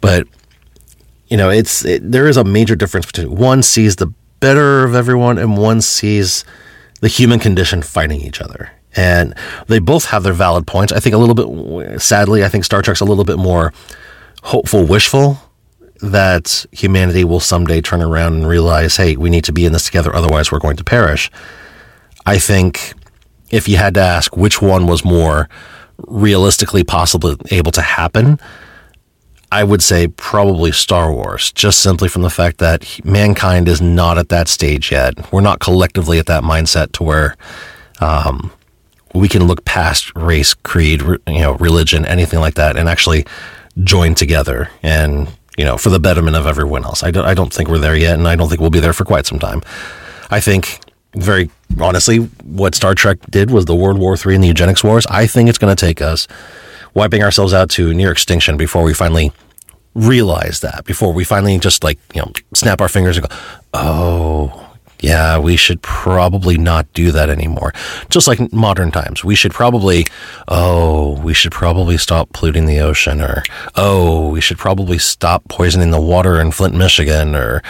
But 0.00 0.26
you 1.32 1.38
know, 1.38 1.48
it's 1.48 1.82
it, 1.82 2.12
there 2.12 2.28
is 2.28 2.36
a 2.36 2.44
major 2.44 2.76
difference 2.76 3.06
between 3.06 3.34
one 3.34 3.62
sees 3.62 3.96
the 3.96 4.12
better 4.40 4.84
of 4.84 4.94
everyone 4.94 5.38
and 5.38 5.56
one 5.56 5.80
sees 5.80 6.44
the 7.00 7.08
human 7.08 7.38
condition 7.38 7.80
fighting 7.80 8.20
each 8.20 8.42
other. 8.42 8.70
And 8.94 9.34
they 9.66 9.78
both 9.78 10.04
have 10.04 10.24
their 10.24 10.34
valid 10.34 10.66
points. 10.66 10.92
I 10.92 11.00
think 11.00 11.14
a 11.14 11.18
little 11.18 11.34
bit, 11.34 12.02
sadly, 12.02 12.44
I 12.44 12.50
think 12.50 12.66
Star 12.66 12.82
Trek's 12.82 13.00
a 13.00 13.06
little 13.06 13.24
bit 13.24 13.38
more 13.38 13.72
hopeful, 14.42 14.84
wishful 14.84 15.38
that 16.02 16.66
humanity 16.70 17.24
will 17.24 17.40
someday 17.40 17.80
turn 17.80 18.02
around 18.02 18.34
and 18.34 18.46
realize, 18.46 18.98
hey, 18.98 19.16
we 19.16 19.30
need 19.30 19.44
to 19.44 19.54
be 19.54 19.64
in 19.64 19.72
this 19.72 19.86
together, 19.86 20.14
otherwise 20.14 20.52
we're 20.52 20.58
going 20.58 20.76
to 20.76 20.84
perish. 20.84 21.30
I 22.26 22.38
think 22.38 22.92
if 23.50 23.70
you 23.70 23.78
had 23.78 23.94
to 23.94 24.00
ask 24.00 24.36
which 24.36 24.60
one 24.60 24.86
was 24.86 25.02
more 25.02 25.48
realistically 25.96 26.84
possibly 26.84 27.38
able 27.50 27.72
to 27.72 27.80
happen, 27.80 28.38
I 29.52 29.64
would 29.64 29.82
say 29.82 30.08
probably 30.08 30.72
Star 30.72 31.12
Wars, 31.12 31.52
just 31.52 31.82
simply 31.82 32.08
from 32.08 32.22
the 32.22 32.30
fact 32.30 32.56
that 32.58 33.04
mankind 33.04 33.68
is 33.68 33.82
not 33.82 34.16
at 34.16 34.30
that 34.30 34.48
stage 34.48 34.90
yet. 34.90 35.30
We're 35.30 35.42
not 35.42 35.60
collectively 35.60 36.18
at 36.18 36.24
that 36.24 36.42
mindset 36.42 36.92
to 36.92 37.02
where 37.02 37.36
um, 38.00 38.50
we 39.14 39.28
can 39.28 39.44
look 39.44 39.66
past 39.66 40.16
race, 40.16 40.54
creed, 40.54 41.02
you 41.02 41.40
know, 41.40 41.52
religion, 41.56 42.06
anything 42.06 42.40
like 42.40 42.54
that, 42.54 42.78
and 42.78 42.88
actually 42.88 43.26
join 43.84 44.14
together 44.14 44.70
and 44.82 45.28
you 45.58 45.66
know, 45.66 45.76
for 45.76 45.90
the 45.90 46.00
betterment 46.00 46.34
of 46.34 46.46
everyone 46.46 46.82
else. 46.84 47.02
I 47.02 47.10
don't, 47.10 47.26
I 47.26 47.34
don't 47.34 47.52
think 47.52 47.68
we're 47.68 47.78
there 47.78 47.94
yet, 47.94 48.18
and 48.18 48.26
I 48.26 48.36
don't 48.36 48.48
think 48.48 48.62
we'll 48.62 48.70
be 48.70 48.80
there 48.80 48.94
for 48.94 49.04
quite 49.04 49.26
some 49.26 49.38
time. 49.38 49.60
I 50.30 50.40
think, 50.40 50.80
very 51.14 51.50
honestly, 51.78 52.18
what 52.42 52.74
Star 52.74 52.94
Trek 52.94 53.18
did 53.30 53.50
was 53.50 53.66
the 53.66 53.76
World 53.76 53.98
War 53.98 54.16
III 54.16 54.36
and 54.36 54.44
the 54.44 54.48
eugenics 54.48 54.82
wars. 54.82 55.06
I 55.10 55.26
think 55.26 55.50
it's 55.50 55.58
going 55.58 55.76
to 55.76 55.78
take 55.78 56.00
us 56.00 56.26
wiping 56.94 57.22
ourselves 57.22 57.52
out 57.52 57.70
to 57.70 57.92
near 57.94 58.12
extinction 58.12 58.56
before 58.56 58.82
we 58.82 58.94
finally 58.94 59.32
realize 59.94 60.60
that, 60.60 60.84
before 60.84 61.12
we 61.12 61.24
finally 61.24 61.58
just 61.58 61.84
like, 61.84 61.98
you 62.14 62.22
know, 62.22 62.32
snap 62.54 62.80
our 62.80 62.88
fingers 62.88 63.16
and 63.16 63.28
go, 63.28 63.36
oh, 63.74 64.68
yeah, 65.00 65.36
we 65.36 65.56
should 65.56 65.82
probably 65.82 66.56
not 66.56 66.90
do 66.92 67.10
that 67.10 67.28
anymore. 67.28 67.72
Just 68.08 68.28
like 68.28 68.52
modern 68.52 68.92
times, 68.92 69.24
we 69.24 69.34
should 69.34 69.52
probably, 69.52 70.06
oh, 70.46 71.20
we 71.22 71.34
should 71.34 71.50
probably 71.50 71.98
stop 71.98 72.32
polluting 72.32 72.66
the 72.66 72.78
ocean, 72.78 73.20
or 73.20 73.42
oh, 73.74 74.28
we 74.30 74.40
should 74.40 74.58
probably 74.58 74.98
stop 74.98 75.42
poisoning 75.48 75.90
the 75.90 76.00
water 76.00 76.40
in 76.40 76.52
Flint, 76.52 76.76
Michigan, 76.76 77.34
or 77.34 77.62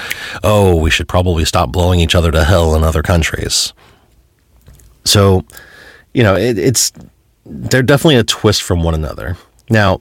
oh, 0.45 0.76
we 0.76 0.91
should 0.91 1.09
probably 1.09 1.47
stop 1.47 1.73
blowing 1.73 2.00
each 2.00 2.14
other 2.14 2.31
to 2.31 2.45
hell 2.45 2.75
in 2.75 2.85
other 2.85 3.02
countries. 3.02 3.73
So, 5.05 5.45
you 6.12 6.23
know, 6.23 6.37
it, 6.37 6.59
it's, 6.59 6.93
they're 7.44 7.82
definitely 7.82 8.16
a 8.16 8.25
twist 8.25 8.62
from 8.62 8.82
one 8.82 8.94
another. 8.94 9.37
Now, 9.70 10.00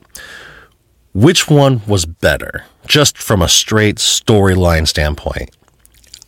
which 1.12 1.48
one 1.48 1.82
was 1.86 2.06
better, 2.06 2.64
just 2.86 3.18
from 3.18 3.42
a 3.42 3.48
straight 3.48 3.96
storyline 3.96 4.86
standpoint? 4.86 5.50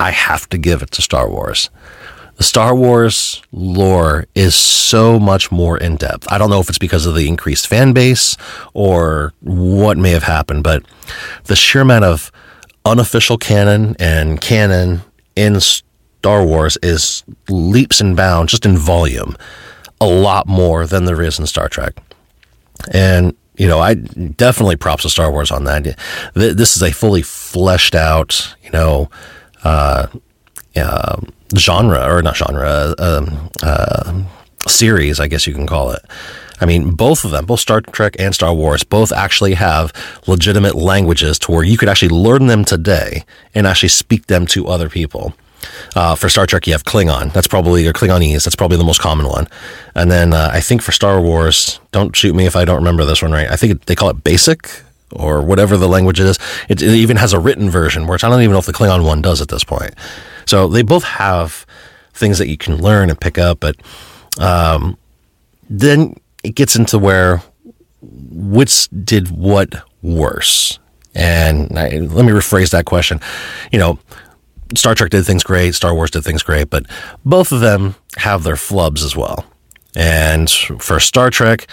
I 0.00 0.10
have 0.10 0.48
to 0.50 0.58
give 0.58 0.82
it 0.82 0.90
to 0.92 1.02
Star 1.02 1.30
Wars. 1.30 1.70
The 2.36 2.44
Star 2.44 2.74
Wars 2.74 3.42
lore 3.52 4.26
is 4.34 4.56
so 4.56 5.20
much 5.20 5.52
more 5.52 5.78
in 5.78 5.96
depth. 5.96 6.30
I 6.30 6.36
don't 6.36 6.50
know 6.50 6.60
if 6.60 6.68
it's 6.68 6.78
because 6.78 7.06
of 7.06 7.14
the 7.14 7.28
increased 7.28 7.68
fan 7.68 7.92
base 7.92 8.36
or 8.72 9.32
what 9.40 9.96
may 9.96 10.10
have 10.10 10.24
happened, 10.24 10.64
but 10.64 10.84
the 11.44 11.54
sheer 11.54 11.82
amount 11.82 12.04
of 12.04 12.32
unofficial 12.84 13.38
canon 13.38 13.94
and 14.00 14.40
canon 14.40 15.02
in 15.36 15.60
Star 15.60 16.44
Wars 16.44 16.76
is 16.82 17.22
leaps 17.48 18.00
and 18.00 18.16
bounds 18.16 18.50
just 18.50 18.66
in 18.66 18.76
volume 18.76 19.36
a 20.04 20.20
lot 20.20 20.46
more 20.46 20.86
than 20.86 21.04
there 21.04 21.22
is 21.22 21.38
in 21.38 21.46
Star 21.46 21.68
Trek. 21.68 21.94
And 22.92 23.34
you 23.56 23.68
know, 23.68 23.78
I 23.78 23.94
definitely 23.94 24.76
props 24.76 25.02
to 25.02 25.10
Star 25.10 25.30
Wars 25.30 25.50
on 25.50 25.64
that. 25.64 25.96
This 26.34 26.76
is 26.76 26.82
a 26.82 26.90
fully 26.90 27.22
fleshed 27.22 27.94
out, 27.94 28.54
you 28.62 28.70
know, 28.70 29.10
uh, 29.62 30.08
uh, 30.76 31.20
genre 31.56 32.04
or 32.12 32.20
not 32.22 32.36
genre 32.36 32.94
um, 32.98 33.50
uh, 33.62 34.22
series, 34.66 35.20
I 35.20 35.28
guess 35.28 35.46
you 35.46 35.54
can 35.54 35.66
call 35.66 35.92
it. 35.92 36.02
I 36.60 36.66
mean, 36.66 36.92
both 36.92 37.24
of 37.24 37.30
them, 37.30 37.46
both 37.46 37.60
Star 37.60 37.80
Trek 37.80 38.16
and 38.18 38.34
Star 38.34 38.54
Wars, 38.54 38.84
both 38.84 39.12
actually 39.12 39.54
have 39.54 39.92
legitimate 40.26 40.74
languages 40.74 41.38
to 41.40 41.52
where 41.52 41.64
you 41.64 41.76
could 41.76 41.88
actually 41.88 42.08
learn 42.10 42.46
them 42.46 42.64
today 42.64 43.24
and 43.54 43.66
actually 43.66 43.88
speak 43.88 44.26
them 44.26 44.46
to 44.46 44.68
other 44.68 44.88
people. 44.88 45.34
Uh, 45.94 46.14
for 46.14 46.28
Star 46.28 46.46
Trek, 46.46 46.66
you 46.66 46.72
have 46.72 46.84
Klingon. 46.84 47.32
That's 47.32 47.48
probably, 47.48 47.86
or 47.86 47.92
Klingonese. 47.92 48.44
That's 48.44 48.56
probably 48.56 48.76
the 48.76 48.84
most 48.84 49.00
common 49.00 49.26
one. 49.26 49.48
And 49.94 50.10
then 50.10 50.32
uh, 50.32 50.50
I 50.52 50.60
think 50.60 50.82
for 50.82 50.92
Star 50.92 51.20
Wars, 51.20 51.80
don't 51.92 52.14
shoot 52.14 52.34
me 52.34 52.46
if 52.46 52.56
I 52.56 52.64
don't 52.64 52.76
remember 52.76 53.04
this 53.04 53.22
one 53.22 53.32
right. 53.32 53.50
I 53.50 53.56
think 53.56 53.84
they 53.86 53.94
call 53.94 54.10
it 54.10 54.24
Basic 54.24 54.68
or 55.12 55.42
whatever 55.42 55.76
the 55.76 55.88
language 55.88 56.20
is. 56.20 56.38
It, 56.68 56.82
it, 56.82 56.90
even 56.90 57.16
has 57.16 57.32
a 57.32 57.38
written 57.38 57.70
version, 57.70 58.06
which 58.06 58.24
I 58.24 58.28
don't 58.28 58.40
even 58.42 58.52
know 58.52 58.58
if 58.58 58.66
the 58.66 58.72
Klingon 58.72 59.04
one 59.04 59.22
does 59.22 59.40
at 59.40 59.48
this 59.48 59.64
point. 59.64 59.94
So 60.46 60.68
they 60.68 60.82
both 60.82 61.04
have 61.04 61.64
things 62.12 62.38
that 62.38 62.48
you 62.48 62.56
can 62.56 62.80
learn 62.80 63.10
and 63.10 63.20
pick 63.20 63.38
up, 63.38 63.60
but 63.60 63.76
um, 64.38 64.96
then 65.68 66.16
it 66.42 66.54
gets 66.54 66.76
into 66.76 66.98
where 66.98 67.42
which 68.02 68.88
did 68.90 69.30
what 69.30 69.74
worse. 70.02 70.78
And 71.14 71.78
I, 71.78 71.98
let 71.98 72.24
me 72.24 72.32
rephrase 72.32 72.70
that 72.70 72.84
question. 72.84 73.20
You 73.72 73.78
know, 73.78 73.98
Star 74.76 74.94
Trek 74.94 75.10
did 75.10 75.24
things 75.24 75.42
great, 75.42 75.74
Star 75.74 75.94
Wars 75.94 76.10
did 76.10 76.24
things 76.24 76.42
great, 76.42 76.70
but 76.70 76.86
both 77.24 77.52
of 77.52 77.60
them 77.60 77.94
have 78.16 78.42
their 78.42 78.54
flubs 78.54 79.04
as 79.04 79.16
well. 79.16 79.44
And 79.94 80.50
for 80.50 80.98
Star 80.98 81.30
Trek, 81.30 81.66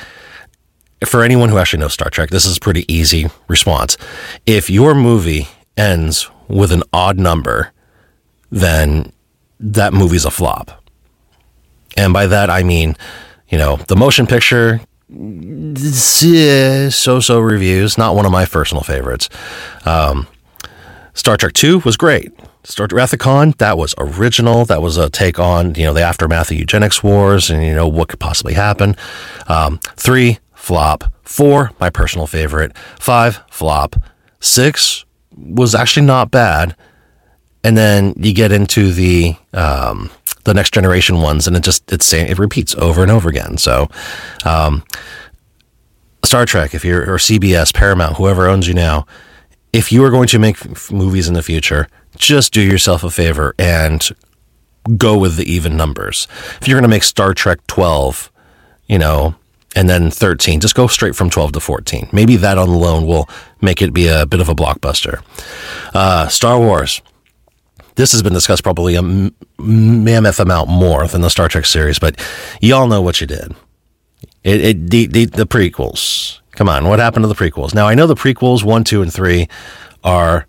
for 1.06 1.24
anyone 1.24 1.50
who 1.50 1.58
actually 1.58 1.80
knows 1.80 1.94
Star 1.94 2.10
Trek, 2.10 2.30
this 2.30 2.46
is 2.46 2.58
a 2.58 2.60
pretty 2.60 2.92
easy 2.94 3.28
response. 3.48 3.98
If 4.46 4.70
your 4.70 4.94
movie 4.94 5.48
ends 5.78 6.30
with 6.48 6.72
an 6.72 6.84
odd 6.94 7.18
number, 7.18 7.72
then 8.52 9.12
that 9.60 9.94
movie's 9.94 10.26
a 10.26 10.32
flop. 10.32 10.84
And 11.98 12.14
by 12.14 12.28
that, 12.28 12.50
I 12.50 12.64
mean, 12.64 12.96
you 13.50 13.58
know, 13.58 13.78
the 13.88 13.96
motion 13.96 14.28
picture, 14.28 14.82
so 16.90 17.20
so 17.20 17.40
reviews, 17.40 17.98
not 17.98 18.16
one 18.16 18.26
of 18.26 18.32
my 18.32 18.46
personal 18.46 18.84
favorites. 18.84 19.30
Um, 19.86 20.28
Star 21.14 21.38
Trek 21.38 21.54
2 21.54 21.80
was 21.80 21.98
great. 21.98 22.32
Star 22.64 22.88
Trek 22.88 22.98
Wrath 22.98 23.14
of 23.14 23.20
Khan, 23.20 23.54
that 23.58 23.78
was 23.78 23.96
original. 23.98 24.66
That 24.66 24.82
was 24.82 24.98
a 24.98 25.10
take 25.10 25.40
on, 25.40 25.76
you 25.76 25.84
know, 25.84 25.94
the 25.94 26.02
aftermath 26.02 26.52
of 26.52 26.58
eugenics 26.58 27.04
wars 27.04 27.50
and, 27.50 27.64
you 27.64 27.74
know, 27.74 27.88
what 27.88 28.10
could 28.10 28.20
possibly 28.20 28.54
happen. 28.54 28.96
Um, 29.48 29.80
three, 29.96 30.40
flop. 30.54 31.04
Four, 31.24 31.72
my 31.80 31.90
personal 31.90 32.28
favorite. 32.28 32.78
Five, 33.00 33.42
flop. 33.50 33.96
Six 34.40 35.06
was 35.36 35.74
actually 35.74 36.06
not 36.06 36.32
bad. 36.32 36.76
And 37.64 37.78
then 37.78 38.14
you 38.18 38.34
get 38.34 38.52
into 38.52 38.92
the 38.92 39.36
um, 39.54 40.10
the 40.46 40.54
next 40.54 40.74
generation 40.74 41.22
ones, 41.22 41.48
and 41.48 41.56
it 41.56 41.64
just 41.64 41.92
it's 41.92 42.06
saying 42.06 42.30
it 42.30 42.40
repeats 42.40 42.74
over 42.76 43.04
and 43.04 43.12
over 43.12 43.30
again. 43.30 43.58
So, 43.58 43.88
um, 44.46 44.84
Star 46.26 46.46
Trek, 46.46 46.74
if 46.74 46.84
you're 46.84 47.04
or 47.04 47.18
CBS, 47.18 47.72
Paramount, 47.74 48.18
whoever 48.18 48.48
owns 48.48 48.68
you 48.68 48.74
now, 48.74 49.06
if 49.74 49.92
you 49.92 50.04
are 50.04 50.10
going 50.10 50.28
to 50.28 50.40
make 50.40 50.66
f- 50.66 50.92
movies 50.92 51.28
in 51.28 51.34
the 51.34 51.44
future, 51.44 51.88
just 52.18 52.54
do 52.54 52.62
yourself 52.62 53.04
a 53.04 53.10
favor 53.10 53.56
and 53.58 54.10
go 54.98 55.18
with 55.18 55.38
the 55.38 55.52
even 55.52 55.78
numbers. 55.78 56.28
If 56.62 56.68
you're 56.68 56.76
going 56.76 56.90
to 56.90 56.96
make 56.96 57.04
Star 57.04 57.34
Trek 57.34 57.66
12, 57.68 58.32
you 58.88 59.00
know, 59.00 59.36
and 59.76 59.90
then 59.90 60.12
13. 60.12 60.60
Just 60.60 60.76
go 60.76 60.88
straight 60.88 61.16
from 61.16 61.30
12 61.30 61.54
to 61.54 61.60
14. 61.60 62.10
Maybe 62.12 62.36
that 62.38 62.58
on 62.58 62.68
alone 62.68 63.08
will 63.08 63.30
make 63.62 63.82
it 63.82 63.94
be 63.94 64.08
a 64.08 64.26
bit 64.26 64.42
of 64.42 64.50
a 64.50 64.56
blockbuster. 64.56 65.24
Uh, 65.94 66.28
Star 66.28 66.60
Wars. 66.60 67.02
This 67.96 68.14
has 68.14 68.24
been 68.24 68.34
discussed 68.34 68.64
probably 68.64 68.96
a 68.96 69.32
mammoth 69.60 70.40
amount 70.40 70.70
more 70.70 71.08
than 71.08 71.22
the 71.22 71.30
Star 71.30 71.48
Trek 71.48 71.66
series, 71.66 72.00
but 72.00 72.20
y'all 72.62 72.88
know 72.88 73.02
what 73.02 73.22
you 73.22 73.28
did. 73.28 73.54
It, 74.44 74.62
it 74.62 74.90
the, 74.90 75.06
the, 75.08 75.26
the 75.26 75.46
prequels. 75.46 76.41
Come 76.62 76.70
on, 76.70 76.88
what 76.88 77.00
happened 77.00 77.24
to 77.24 77.28
the 77.28 77.34
prequels? 77.34 77.74
Now 77.74 77.88
I 77.88 77.96
know 77.96 78.06
the 78.06 78.14
prequels 78.14 78.64
one, 78.64 78.84
two, 78.84 79.02
and 79.02 79.12
three 79.12 79.50
are 80.04 80.46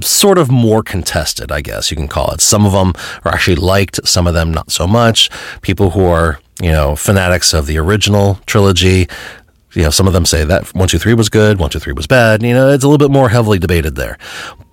sort 0.00 0.38
of 0.38 0.50
more 0.50 0.82
contested, 0.82 1.52
I 1.52 1.60
guess 1.60 1.90
you 1.90 1.98
can 1.98 2.08
call 2.08 2.30
it. 2.30 2.40
Some 2.40 2.64
of 2.64 2.72
them 2.72 2.94
are 3.26 3.34
actually 3.34 3.56
liked, 3.56 4.00
some 4.08 4.26
of 4.26 4.32
them 4.32 4.54
not 4.54 4.72
so 4.72 4.86
much. 4.86 5.28
People 5.60 5.90
who 5.90 6.06
are 6.06 6.40
you 6.62 6.72
know, 6.72 6.96
fanatics 6.96 7.52
of 7.52 7.66
the 7.66 7.76
original 7.76 8.40
trilogy, 8.46 9.06
you 9.74 9.82
know, 9.82 9.90
some 9.90 10.06
of 10.06 10.14
them 10.14 10.24
say 10.24 10.44
that 10.46 10.74
one, 10.74 10.88
two, 10.88 10.98
three 10.98 11.12
was 11.12 11.28
good, 11.28 11.58
one, 11.58 11.68
two, 11.68 11.78
three 11.78 11.92
was 11.92 12.06
bad. 12.06 12.42
You 12.42 12.54
know, 12.54 12.70
it's 12.70 12.82
a 12.82 12.88
little 12.88 13.06
bit 13.06 13.12
more 13.12 13.28
heavily 13.28 13.58
debated 13.58 13.96
there. 13.96 14.16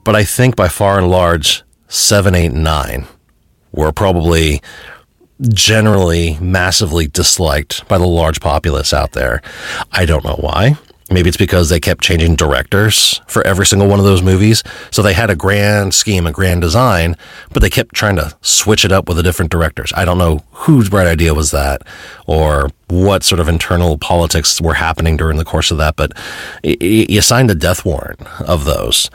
But 0.05 0.15
I 0.15 0.23
think 0.23 0.55
by 0.55 0.69
far 0.69 0.97
and 0.97 1.09
large, 1.09 1.63
seven, 1.89 2.33
eight, 2.33 2.53
nine 2.53 3.07
were 3.73 3.91
probably 3.91 4.61
generally 5.41 6.37
massively 6.39 7.07
disliked 7.07 7.87
by 7.87 7.97
the 7.97 8.07
large 8.07 8.39
populace 8.39 8.93
out 8.93 9.11
there. 9.11 9.41
I 9.91 10.05
don't 10.05 10.23
know 10.23 10.37
why. 10.39 10.77
Maybe 11.11 11.27
it's 11.27 11.37
because 11.37 11.69
they 11.69 11.79
kept 11.79 12.03
changing 12.03 12.35
directors 12.35 13.21
for 13.27 13.45
every 13.45 13.67
single 13.67 13.87
one 13.87 13.99
of 13.99 14.05
those 14.05 14.23
movies. 14.23 14.63
So 14.89 15.03
they 15.03 15.13
had 15.13 15.29
a 15.29 15.35
grand 15.35 15.93
scheme, 15.93 16.25
a 16.25 16.31
grand 16.31 16.61
design, 16.61 17.15
but 17.53 17.61
they 17.61 17.69
kept 17.69 17.93
trying 17.93 18.15
to 18.15 18.35
switch 18.41 18.83
it 18.83 18.91
up 18.91 19.07
with 19.07 19.17
the 19.17 19.23
different 19.23 19.51
directors. 19.51 19.93
I 19.95 20.03
don't 20.03 20.17
know 20.17 20.43
whose 20.51 20.89
bright 20.89 21.05
idea 21.05 21.35
was 21.35 21.51
that 21.51 21.83
or 22.25 22.71
what 22.87 23.23
sort 23.23 23.39
of 23.39 23.47
internal 23.47 23.99
politics 23.99 24.59
were 24.59 24.73
happening 24.73 25.15
during 25.15 25.37
the 25.37 25.45
course 25.45 25.69
of 25.69 25.77
that, 25.77 25.95
but 25.95 26.11
you 26.63 27.21
signed 27.21 27.51
a 27.51 27.55
death 27.55 27.85
warrant 27.85 28.21
of 28.41 28.65
those. 28.65 29.11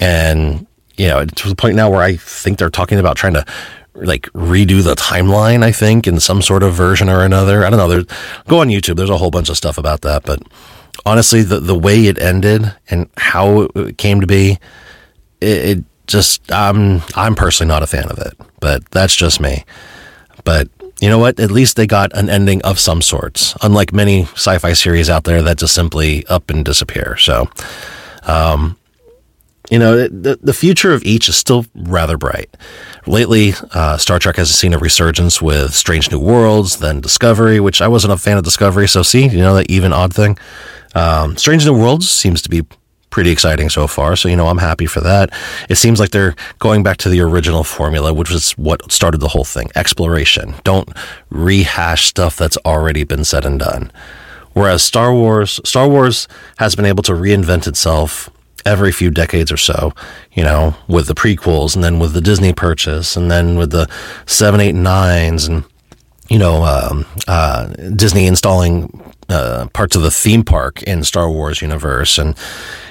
And, 0.00 0.66
you 0.96 1.06
know, 1.06 1.24
to 1.24 1.48
the 1.48 1.54
point 1.54 1.76
now 1.76 1.88
where 1.88 2.02
I 2.02 2.16
think 2.16 2.58
they're 2.58 2.68
talking 2.68 2.98
about 2.98 3.16
trying 3.16 3.34
to 3.34 3.46
like 4.04 4.22
redo 4.32 4.82
the 4.82 4.94
timeline, 4.94 5.62
I 5.62 5.72
think, 5.72 6.06
in 6.06 6.20
some 6.20 6.42
sort 6.42 6.62
of 6.62 6.74
version 6.74 7.08
or 7.08 7.24
another. 7.24 7.64
I 7.64 7.70
don't 7.70 7.78
know. 7.78 8.04
Go 8.46 8.60
on 8.60 8.68
YouTube. 8.68 8.96
There's 8.96 9.10
a 9.10 9.18
whole 9.18 9.30
bunch 9.30 9.48
of 9.48 9.56
stuff 9.56 9.78
about 9.78 10.02
that, 10.02 10.24
but 10.24 10.42
honestly, 11.04 11.42
the 11.42 11.60
the 11.60 11.78
way 11.78 12.06
it 12.06 12.20
ended 12.20 12.74
and 12.90 13.08
how 13.16 13.68
it 13.74 13.98
came 13.98 14.20
to 14.20 14.26
be, 14.26 14.58
it, 15.40 15.78
it 15.78 15.84
just 16.06 16.50
I'm 16.52 17.02
I'm 17.14 17.34
personally 17.34 17.68
not 17.68 17.82
a 17.82 17.86
fan 17.86 18.08
of 18.10 18.18
it, 18.18 18.34
but 18.60 18.84
that's 18.90 19.14
just 19.14 19.40
me. 19.40 19.64
But 20.44 20.68
you 21.00 21.08
know 21.08 21.18
what? 21.18 21.38
At 21.38 21.50
least 21.50 21.76
they 21.76 21.86
got 21.86 22.16
an 22.16 22.28
ending 22.28 22.62
of 22.62 22.78
some 22.78 23.02
sorts, 23.02 23.54
unlike 23.62 23.92
many 23.92 24.22
sci-fi 24.22 24.72
series 24.72 25.10
out 25.10 25.24
there 25.24 25.42
that 25.42 25.58
just 25.58 25.74
simply 25.74 26.26
up 26.26 26.50
and 26.50 26.64
disappear. 26.64 27.16
So, 27.16 27.48
um, 28.24 28.77
you 29.70 29.78
know, 29.78 30.08
the, 30.08 30.38
the 30.42 30.52
future 30.52 30.92
of 30.92 31.02
each 31.04 31.28
is 31.28 31.36
still 31.36 31.66
rather 31.74 32.16
bright. 32.16 32.54
Lately, 33.06 33.52
uh, 33.74 33.98
Star 33.98 34.18
Trek 34.18 34.36
has 34.36 34.50
seen 34.50 34.74
a 34.74 34.78
resurgence 34.78 35.42
with 35.42 35.74
Strange 35.74 36.10
New 36.10 36.20
Worlds, 36.20 36.78
then 36.78 37.00
Discovery, 37.00 37.60
which 37.60 37.82
I 37.82 37.88
wasn't 37.88 38.12
a 38.12 38.16
fan 38.16 38.38
of 38.38 38.44
Discovery. 38.44 38.88
So, 38.88 39.02
see, 39.02 39.26
you 39.26 39.38
know, 39.38 39.54
that 39.54 39.70
even 39.70 39.92
odd 39.92 40.14
thing. 40.14 40.38
Um, 40.94 41.36
Strange 41.36 41.66
New 41.66 41.78
Worlds 41.78 42.08
seems 42.08 42.40
to 42.42 42.48
be 42.48 42.62
pretty 43.10 43.30
exciting 43.30 43.68
so 43.68 43.86
far. 43.86 44.16
So, 44.16 44.28
you 44.28 44.36
know, 44.36 44.48
I'm 44.48 44.58
happy 44.58 44.86
for 44.86 45.00
that. 45.00 45.30
It 45.68 45.76
seems 45.76 46.00
like 46.00 46.10
they're 46.10 46.36
going 46.58 46.82
back 46.82 46.98
to 46.98 47.08
the 47.08 47.20
original 47.20 47.64
formula, 47.64 48.12
which 48.12 48.30
was 48.30 48.52
what 48.52 48.90
started 48.92 49.18
the 49.18 49.28
whole 49.28 49.44
thing 49.44 49.70
exploration. 49.74 50.54
Don't 50.64 50.88
rehash 51.30 52.06
stuff 52.06 52.36
that's 52.36 52.58
already 52.64 53.04
been 53.04 53.24
said 53.24 53.44
and 53.44 53.58
done. 53.58 53.90
Whereas 54.52 54.82
Star 54.82 55.12
Wars, 55.12 55.60
Star 55.64 55.88
Wars 55.88 56.26
has 56.58 56.74
been 56.74 56.84
able 56.84 57.02
to 57.04 57.12
reinvent 57.12 57.66
itself 57.66 58.28
every 58.68 58.92
few 58.92 59.10
decades 59.10 59.50
or 59.50 59.56
so, 59.56 59.92
you 60.32 60.44
know, 60.44 60.76
with 60.86 61.06
the 61.06 61.14
prequels 61.14 61.74
and 61.74 61.82
then 61.82 61.98
with 61.98 62.12
the 62.12 62.20
Disney 62.20 62.52
purchase 62.52 63.16
and 63.16 63.30
then 63.30 63.56
with 63.56 63.70
the 63.70 63.88
seven, 64.26 64.60
eight, 64.60 64.74
nines 64.74 65.46
and, 65.46 65.64
you 66.28 66.38
know, 66.38 66.62
um, 66.64 67.06
uh, 67.26 67.66
Disney 67.96 68.26
installing 68.26 69.08
uh, 69.30 69.66
parts 69.72 69.96
of 69.96 70.02
the 70.02 70.10
theme 70.10 70.42
park 70.42 70.82
in 70.82 71.04
Star 71.04 71.30
Wars 71.30 71.60
universe, 71.60 72.18
and 72.18 72.34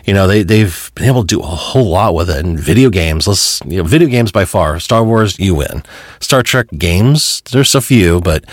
you 0.06 0.14
know 0.14 0.28
they 0.28 0.44
they've 0.44 0.92
been 0.96 1.06
able 1.06 1.22
to 1.22 1.28
do 1.28 1.40
a 1.40 1.46
whole 1.46 1.90
lot 1.90 2.14
with 2.14 2.30
it. 2.30 2.46
And 2.46 2.60
video 2.60 2.90
games, 2.90 3.28
let's 3.28 3.60
you 3.66 3.78
know, 3.78 3.84
video 3.84 4.08
games 4.08 4.32
by 4.32 4.46
far. 4.46 4.80
Star 4.80 5.04
Wars, 5.04 5.40
you 5.40 5.56
win. 5.56 5.84
Star 6.20 6.44
Trek 6.44 6.68
games, 6.78 7.42
there's 7.52 7.74
a 7.74 7.82
few, 7.82 8.22
but 8.22 8.46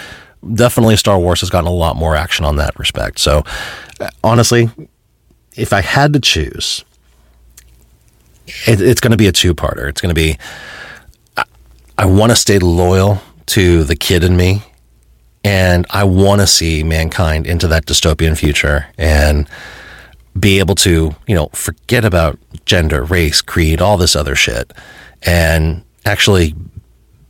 definitely 0.54 0.96
Star 0.96 1.18
Wars 1.18 1.40
has 1.40 1.50
gotten 1.50 1.68
a 1.68 1.74
lot 1.74 1.96
more 1.96 2.16
action 2.16 2.44
on 2.44 2.56
that 2.56 2.78
respect. 2.78 3.18
So 3.18 3.42
uh, 4.00 4.08
honestly, 4.22 4.70
if 5.56 5.72
I 5.72 5.80
had 5.80 6.12
to 6.14 6.20
choose, 6.20 6.84
it, 8.46 8.80
it's 8.80 9.00
going 9.00 9.12
to 9.12 9.16
be 9.16 9.26
a 9.26 9.33
two-parter. 9.33 9.88
It's 9.88 10.00
going 10.00 10.14
to 10.14 10.20
be 10.20 10.38
I, 11.37 11.44
I 11.98 12.07
want 12.07 12.30
to 12.30 12.37
stay 12.37 12.59
loyal 12.59 13.20
to 13.46 13.85
the 13.85 13.96
kid 13.96 14.24
in 14.24 14.37
me 14.37 14.62
and 15.44 15.87
I 15.90 16.04
want 16.04 16.40
to 16.40 16.46
see 16.46 16.83
mankind 16.83 17.46
into 17.46 17.68
that 17.68 17.87
dystopian 17.87 18.37
future 18.37 18.87
and 18.96 19.48
be 20.38 20.59
able 20.59 20.74
to, 20.76 21.14
you 21.26 21.35
know, 21.35 21.48
forget 21.52 22.04
about 22.04 22.38
gender, 22.64 23.04
race, 23.04 23.40
creed, 23.40 23.80
all 23.80 23.96
this 23.96 24.16
other 24.16 24.35
shit 24.35 24.72
and 25.22 25.85
actually 26.04 26.54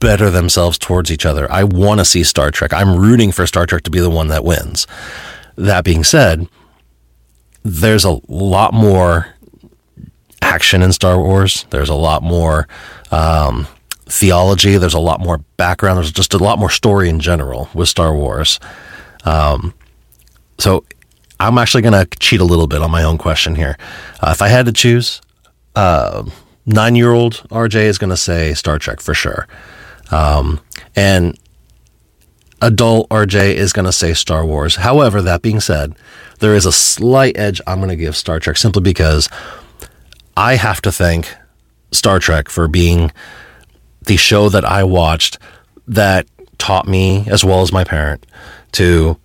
better 0.01 0.31
themselves 0.31 0.79
towards 0.79 1.11
each 1.11 1.27
other. 1.27 1.51
I 1.51 1.65
want 1.65 2.01
to 2.01 2.05
see 2.05 2.25
Star 2.25 2.51
Trek. 2.51 2.73
I'm 2.73 2.97
rooting 2.97 3.33
for 3.33 3.47
Star 3.47 3.67
Trek 3.67 3.83
to 3.85 3.91
be 3.91 4.01
the 4.01 4.11
one 4.11 4.29
that 4.29 4.45
wins. 4.45 4.87
That 5.57 5.85
being 5.85 6.05
said, 6.05 6.49
there's 7.63 8.05
a 8.05 8.21
lot 8.29 8.75
more 8.75 9.34
action 10.45 10.83
in 10.83 10.93
Star 10.93 11.19
Wars. 11.19 11.67
There's 11.71 11.89
a 11.89 11.95
lot 11.95 12.23
more 12.23 12.69
um, 13.11 13.67
theology. 14.07 14.77
There's 14.77 14.95
a 14.95 15.01
lot 15.01 15.21
more 15.21 15.39
background. 15.57 15.97
There's 15.97 16.13
just 16.13 16.35
a 16.35 16.39
lot 16.39 16.59
more 16.59 16.71
story 16.71 17.09
in 17.09 17.19
general 17.19 17.69
with 17.75 17.89
Star 17.89 18.15
Wars. 18.15 18.61
Um, 19.25 19.75
so 20.59 20.85
I'm 21.41 21.59
actually 21.59 21.83
going 21.83 22.07
to 22.07 22.19
cheat 22.19 22.41
a 22.41 22.45
little 22.45 22.67
bit 22.67 22.83
on 22.83 22.91
my 22.91 23.03
own 23.03 23.19
question 23.19 23.55
here. 23.55 23.77
Uh, 24.21 24.31
if 24.31 24.43
I 24.43 24.49
had 24.49 24.67
to 24.67 24.73
choose, 24.73 25.21
uh, 25.75 26.25
nine 26.67 26.95
year 26.95 27.13
old 27.13 27.35
RJ 27.51 27.75
is 27.85 27.99
going 27.99 28.11
to 28.11 28.17
say 28.17 28.55
Star 28.55 28.79
Trek 28.79 29.01
for 29.01 29.15
sure. 29.15 29.49
Um, 30.11 30.61
and 30.95 31.39
adult 32.61 33.09
RJ 33.09 33.55
is 33.55 33.73
going 33.73 33.87
to 33.87 33.93
say 33.93 34.15
Star 34.15 34.45
Wars. 34.45 34.77
However, 34.77 35.23
that 35.23 35.43
being 35.43 35.61
said, 35.61 35.95
there 36.41 36.55
is 36.55 36.67
a 36.67 36.73
slight 36.73 37.37
edge 37.37 37.61
I'm 37.67 37.79
going 37.79 37.91
to 37.91 37.97
give 37.97 38.17
Star 38.17 38.39
Trek 38.39 38.57
simply 38.57 38.83
because 38.83 39.29
I 40.37 40.57
have 40.57 40.83
to 40.83 40.93
thank 40.93 41.35
Star 41.93 42.19
Trek 42.19 42.49
for 42.49 42.69
being 42.69 43.13
the 44.03 44.17
show 44.17 44.49
that 44.49 44.65
I 44.65 44.85
watched 44.85 45.39
that 45.87 46.27
taught 46.59 46.87
me, 46.87 47.25
as 47.29 47.45
well 47.45 47.63
as 47.63 47.73
my 47.73 47.85
parent, 47.85 48.27
to 48.73 49.19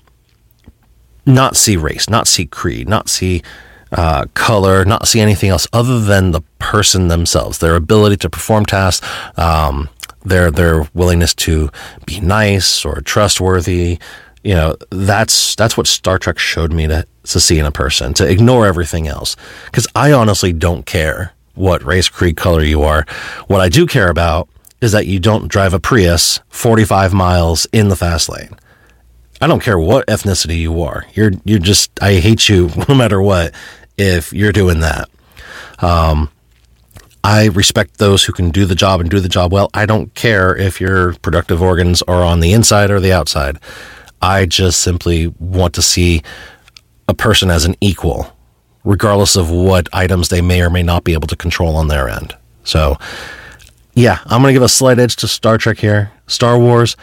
not 1.26 1.56
see 1.56 1.78
race, 1.78 2.10
not 2.10 2.28
see 2.28 2.46
creed, 2.46 2.88
not 2.88 3.10
see 3.10 3.42
uh, 3.92 4.26
color, 4.34 4.86
not 4.86 5.08
see 5.08 5.20
anything 5.20 5.50
else 5.50 5.68
other 5.74 6.00
than 6.00 6.32
the 6.32 6.42
person 6.60 7.08
themselves, 7.08 7.58
their 7.58 7.76
ability 7.76 8.18
to 8.18 8.30
perform 8.30 8.66
tasks, 8.66 9.08
um, 9.38 9.90
their 10.24 10.52
their 10.52 10.88
willingness 10.94 11.34
to 11.34 11.70
be 12.06 12.20
nice 12.20 12.86
or 12.86 13.02
trustworthy. 13.02 14.00
You 14.44 14.56
know, 14.56 14.76
that's 14.90 15.56
that's 15.56 15.76
what 15.76 15.88
Star 15.88 16.18
Trek 16.18 16.40
showed 16.40 16.72
me 16.72 16.88
to 16.88 17.06
to 17.26 17.40
see 17.40 17.60
in 17.60 17.66
a 17.66 17.72
person, 17.72 18.14
to 18.16 18.30
ignore 18.30 18.66
everything 18.66 19.08
else. 19.08 19.36
Because 19.66 19.88
I 19.96 20.12
honestly 20.12 20.54
don't 20.54 20.86
care 20.86 21.34
what 21.56 21.84
race, 21.84 22.10
creed, 22.10 22.38
color 22.38 22.64
you 22.64 22.84
are. 22.84 23.06
What 23.48 23.62
I 23.62 23.70
do 23.70 23.86
care 23.86 24.10
about 24.10 24.48
is 24.82 24.94
that 24.94 25.08
you 25.08 25.20
don't 25.20 25.50
drive 25.50 25.74
a 25.74 25.80
Prius 25.80 26.40
45 26.48 27.14
miles 27.14 27.68
in 27.74 27.90
the 27.90 27.98
fast 27.98 28.30
lane. 28.30 28.56
I 29.42 29.48
don't 29.48 29.62
care 29.62 29.80
what 29.80 30.08
ethnicity 30.08 30.58
you 30.58 30.82
are. 30.82 31.06
You're 31.14 31.32
you're 31.46 31.60
just 31.60 31.92
I 32.02 32.16
hate 32.16 32.50
you 32.50 32.70
no 32.90 32.96
matter 32.96 33.22
what 33.22 33.54
if 33.98 34.34
you're 34.34 34.52
doing 34.52 34.80
that. 34.82 35.10
Um, 35.80 36.30
I 37.24 37.48
respect 37.48 37.98
those 37.98 38.24
who 38.24 38.34
can 38.34 38.50
do 38.50 38.66
the 38.66 38.76
job 38.76 39.02
and 39.02 39.10
do 39.10 39.20
the 39.20 39.30
job 39.30 39.52
well. 39.52 39.70
I 39.74 39.86
don't 39.86 40.14
care 40.14 40.56
if 40.56 40.80
your 40.80 41.14
productive 41.16 41.62
organs 41.62 42.02
are 42.04 42.24
on 42.24 42.40
the 42.40 42.54
inside 42.54 42.92
or 42.92 43.00
the 43.00 43.12
outside. 43.12 43.60
I 44.22 44.46
just 44.46 44.82
simply 44.82 45.28
want 45.40 45.74
to 45.76 45.82
see 45.82 46.22
a 47.08 47.14
person 47.14 47.50
as 47.50 47.66
an 47.66 47.76
equal, 47.82 48.36
regardless 48.84 49.36
of 49.36 49.50
what 49.50 49.88
items 49.94 50.30
they 50.30 50.42
may 50.42 50.62
or 50.62 50.70
may 50.70 50.84
not 50.84 51.04
be 51.04 51.14
able 51.14 51.28
to 51.28 51.36
control 51.36 51.76
on 51.76 51.88
their 51.88 52.10
end. 52.10 52.36
So 52.64 52.98
yeah, 53.94 54.20
I'm 54.26 54.42
going 54.42 54.54
to 54.54 54.54
give 54.54 54.64
a 54.64 54.70
slight 54.70 55.00
edge 55.00 55.16
to 55.18 55.28
Star 55.28 55.58
Trek 55.58 55.78
here. 55.78 56.12
Star 56.28 56.58
Wars, 56.58 56.96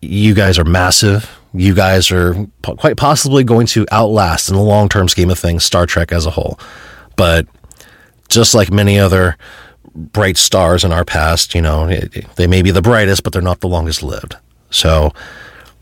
you 0.00 0.34
guys 0.34 0.58
are 0.58 0.64
massive. 0.64 1.30
You 1.54 1.74
guys 1.74 2.10
are 2.10 2.46
quite 2.62 2.96
possibly 2.96 3.42
going 3.42 3.66
to 3.68 3.86
outlast, 3.90 4.48
in 4.48 4.54
the 4.54 4.62
long 4.62 4.88
term 4.88 5.08
scheme 5.08 5.30
of 5.30 5.38
things, 5.38 5.64
Star 5.64 5.86
Trek 5.86 6.12
as 6.12 6.26
a 6.26 6.30
whole. 6.30 6.60
But 7.16 7.46
just 8.28 8.54
like 8.54 8.70
many 8.70 8.98
other 8.98 9.36
bright 9.94 10.36
stars 10.36 10.84
in 10.84 10.92
our 10.92 11.04
past, 11.04 11.54
you 11.54 11.62
know, 11.62 11.88
it, 11.88 12.26
they 12.36 12.46
may 12.46 12.62
be 12.62 12.70
the 12.70 12.82
brightest, 12.82 13.22
but 13.22 13.32
they're 13.32 13.42
not 13.42 13.60
the 13.60 13.68
longest 13.68 14.02
lived. 14.02 14.36
So 14.70 15.12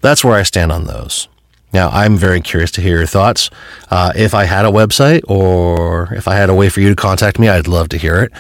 that's 0.07 0.25
where 0.25 0.35
I 0.35 0.43
stand 0.43 0.73
on 0.73 0.85
those. 0.85 1.29
Now, 1.73 1.89
I'm 1.91 2.17
very 2.17 2.41
curious 2.41 2.71
to 2.73 2.81
hear 2.81 2.99
your 2.99 3.07
thoughts. 3.07 3.51
Uh, 3.91 4.13
if 4.17 4.33
I 4.35 4.45
had 4.45 4.65
a 4.65 4.71
website 4.71 5.23
or 5.29 6.15
if 6.15 6.29
I 6.29 6.37
had 6.37 6.49
a 6.49 6.55
way 6.55 6.69
for 6.69 6.81
you 6.81 6.89
to 6.89 6.97
contact 6.97 7.39
me, 7.39 7.49
I'd 7.49 7.69
love 7.69 7.89
to 7.91 7.99
hear 7.99 8.17
it 8.17 8.33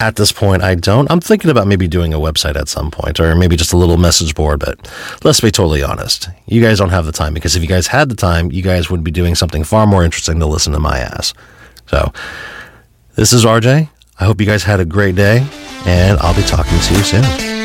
at 0.00 0.16
this 0.16 0.30
point, 0.30 0.62
I 0.62 0.74
don't. 0.74 1.10
I'm 1.10 1.20
thinking 1.20 1.50
about 1.50 1.66
maybe 1.66 1.88
doing 1.88 2.14
a 2.14 2.18
website 2.18 2.56
at 2.56 2.68
some 2.68 2.90
point 2.90 3.18
or 3.18 3.34
maybe 3.34 3.56
just 3.56 3.72
a 3.72 3.76
little 3.76 3.96
message 3.96 4.34
board, 4.34 4.60
but 4.60 4.90
let's 5.24 5.40
be 5.40 5.50
totally 5.50 5.82
honest. 5.82 6.28
You 6.46 6.62
guys 6.62 6.78
don't 6.78 6.90
have 6.90 7.04
the 7.04 7.12
time 7.12 7.34
because 7.34 7.56
if 7.56 7.62
you 7.62 7.68
guys 7.68 7.88
had 7.88 8.08
the 8.08 8.14
time, 8.14 8.52
you 8.52 8.62
guys 8.62 8.90
would 8.90 9.02
be 9.02 9.10
doing 9.10 9.34
something 9.34 9.64
far 9.64 9.86
more 9.86 10.04
interesting 10.04 10.38
to 10.38 10.46
listen 10.46 10.72
to 10.72 10.78
my 10.78 10.98
ass. 10.98 11.34
So, 11.86 12.12
this 13.16 13.32
is 13.32 13.44
RJ. 13.44 13.88
I 14.20 14.24
hope 14.24 14.40
you 14.40 14.46
guys 14.46 14.62
had 14.62 14.78
a 14.78 14.84
great 14.84 15.16
day, 15.16 15.46
and 15.84 16.18
I'll 16.20 16.36
be 16.36 16.42
talking 16.42 16.78
to 16.78 16.94
you 16.94 17.02
soon. 17.02 17.57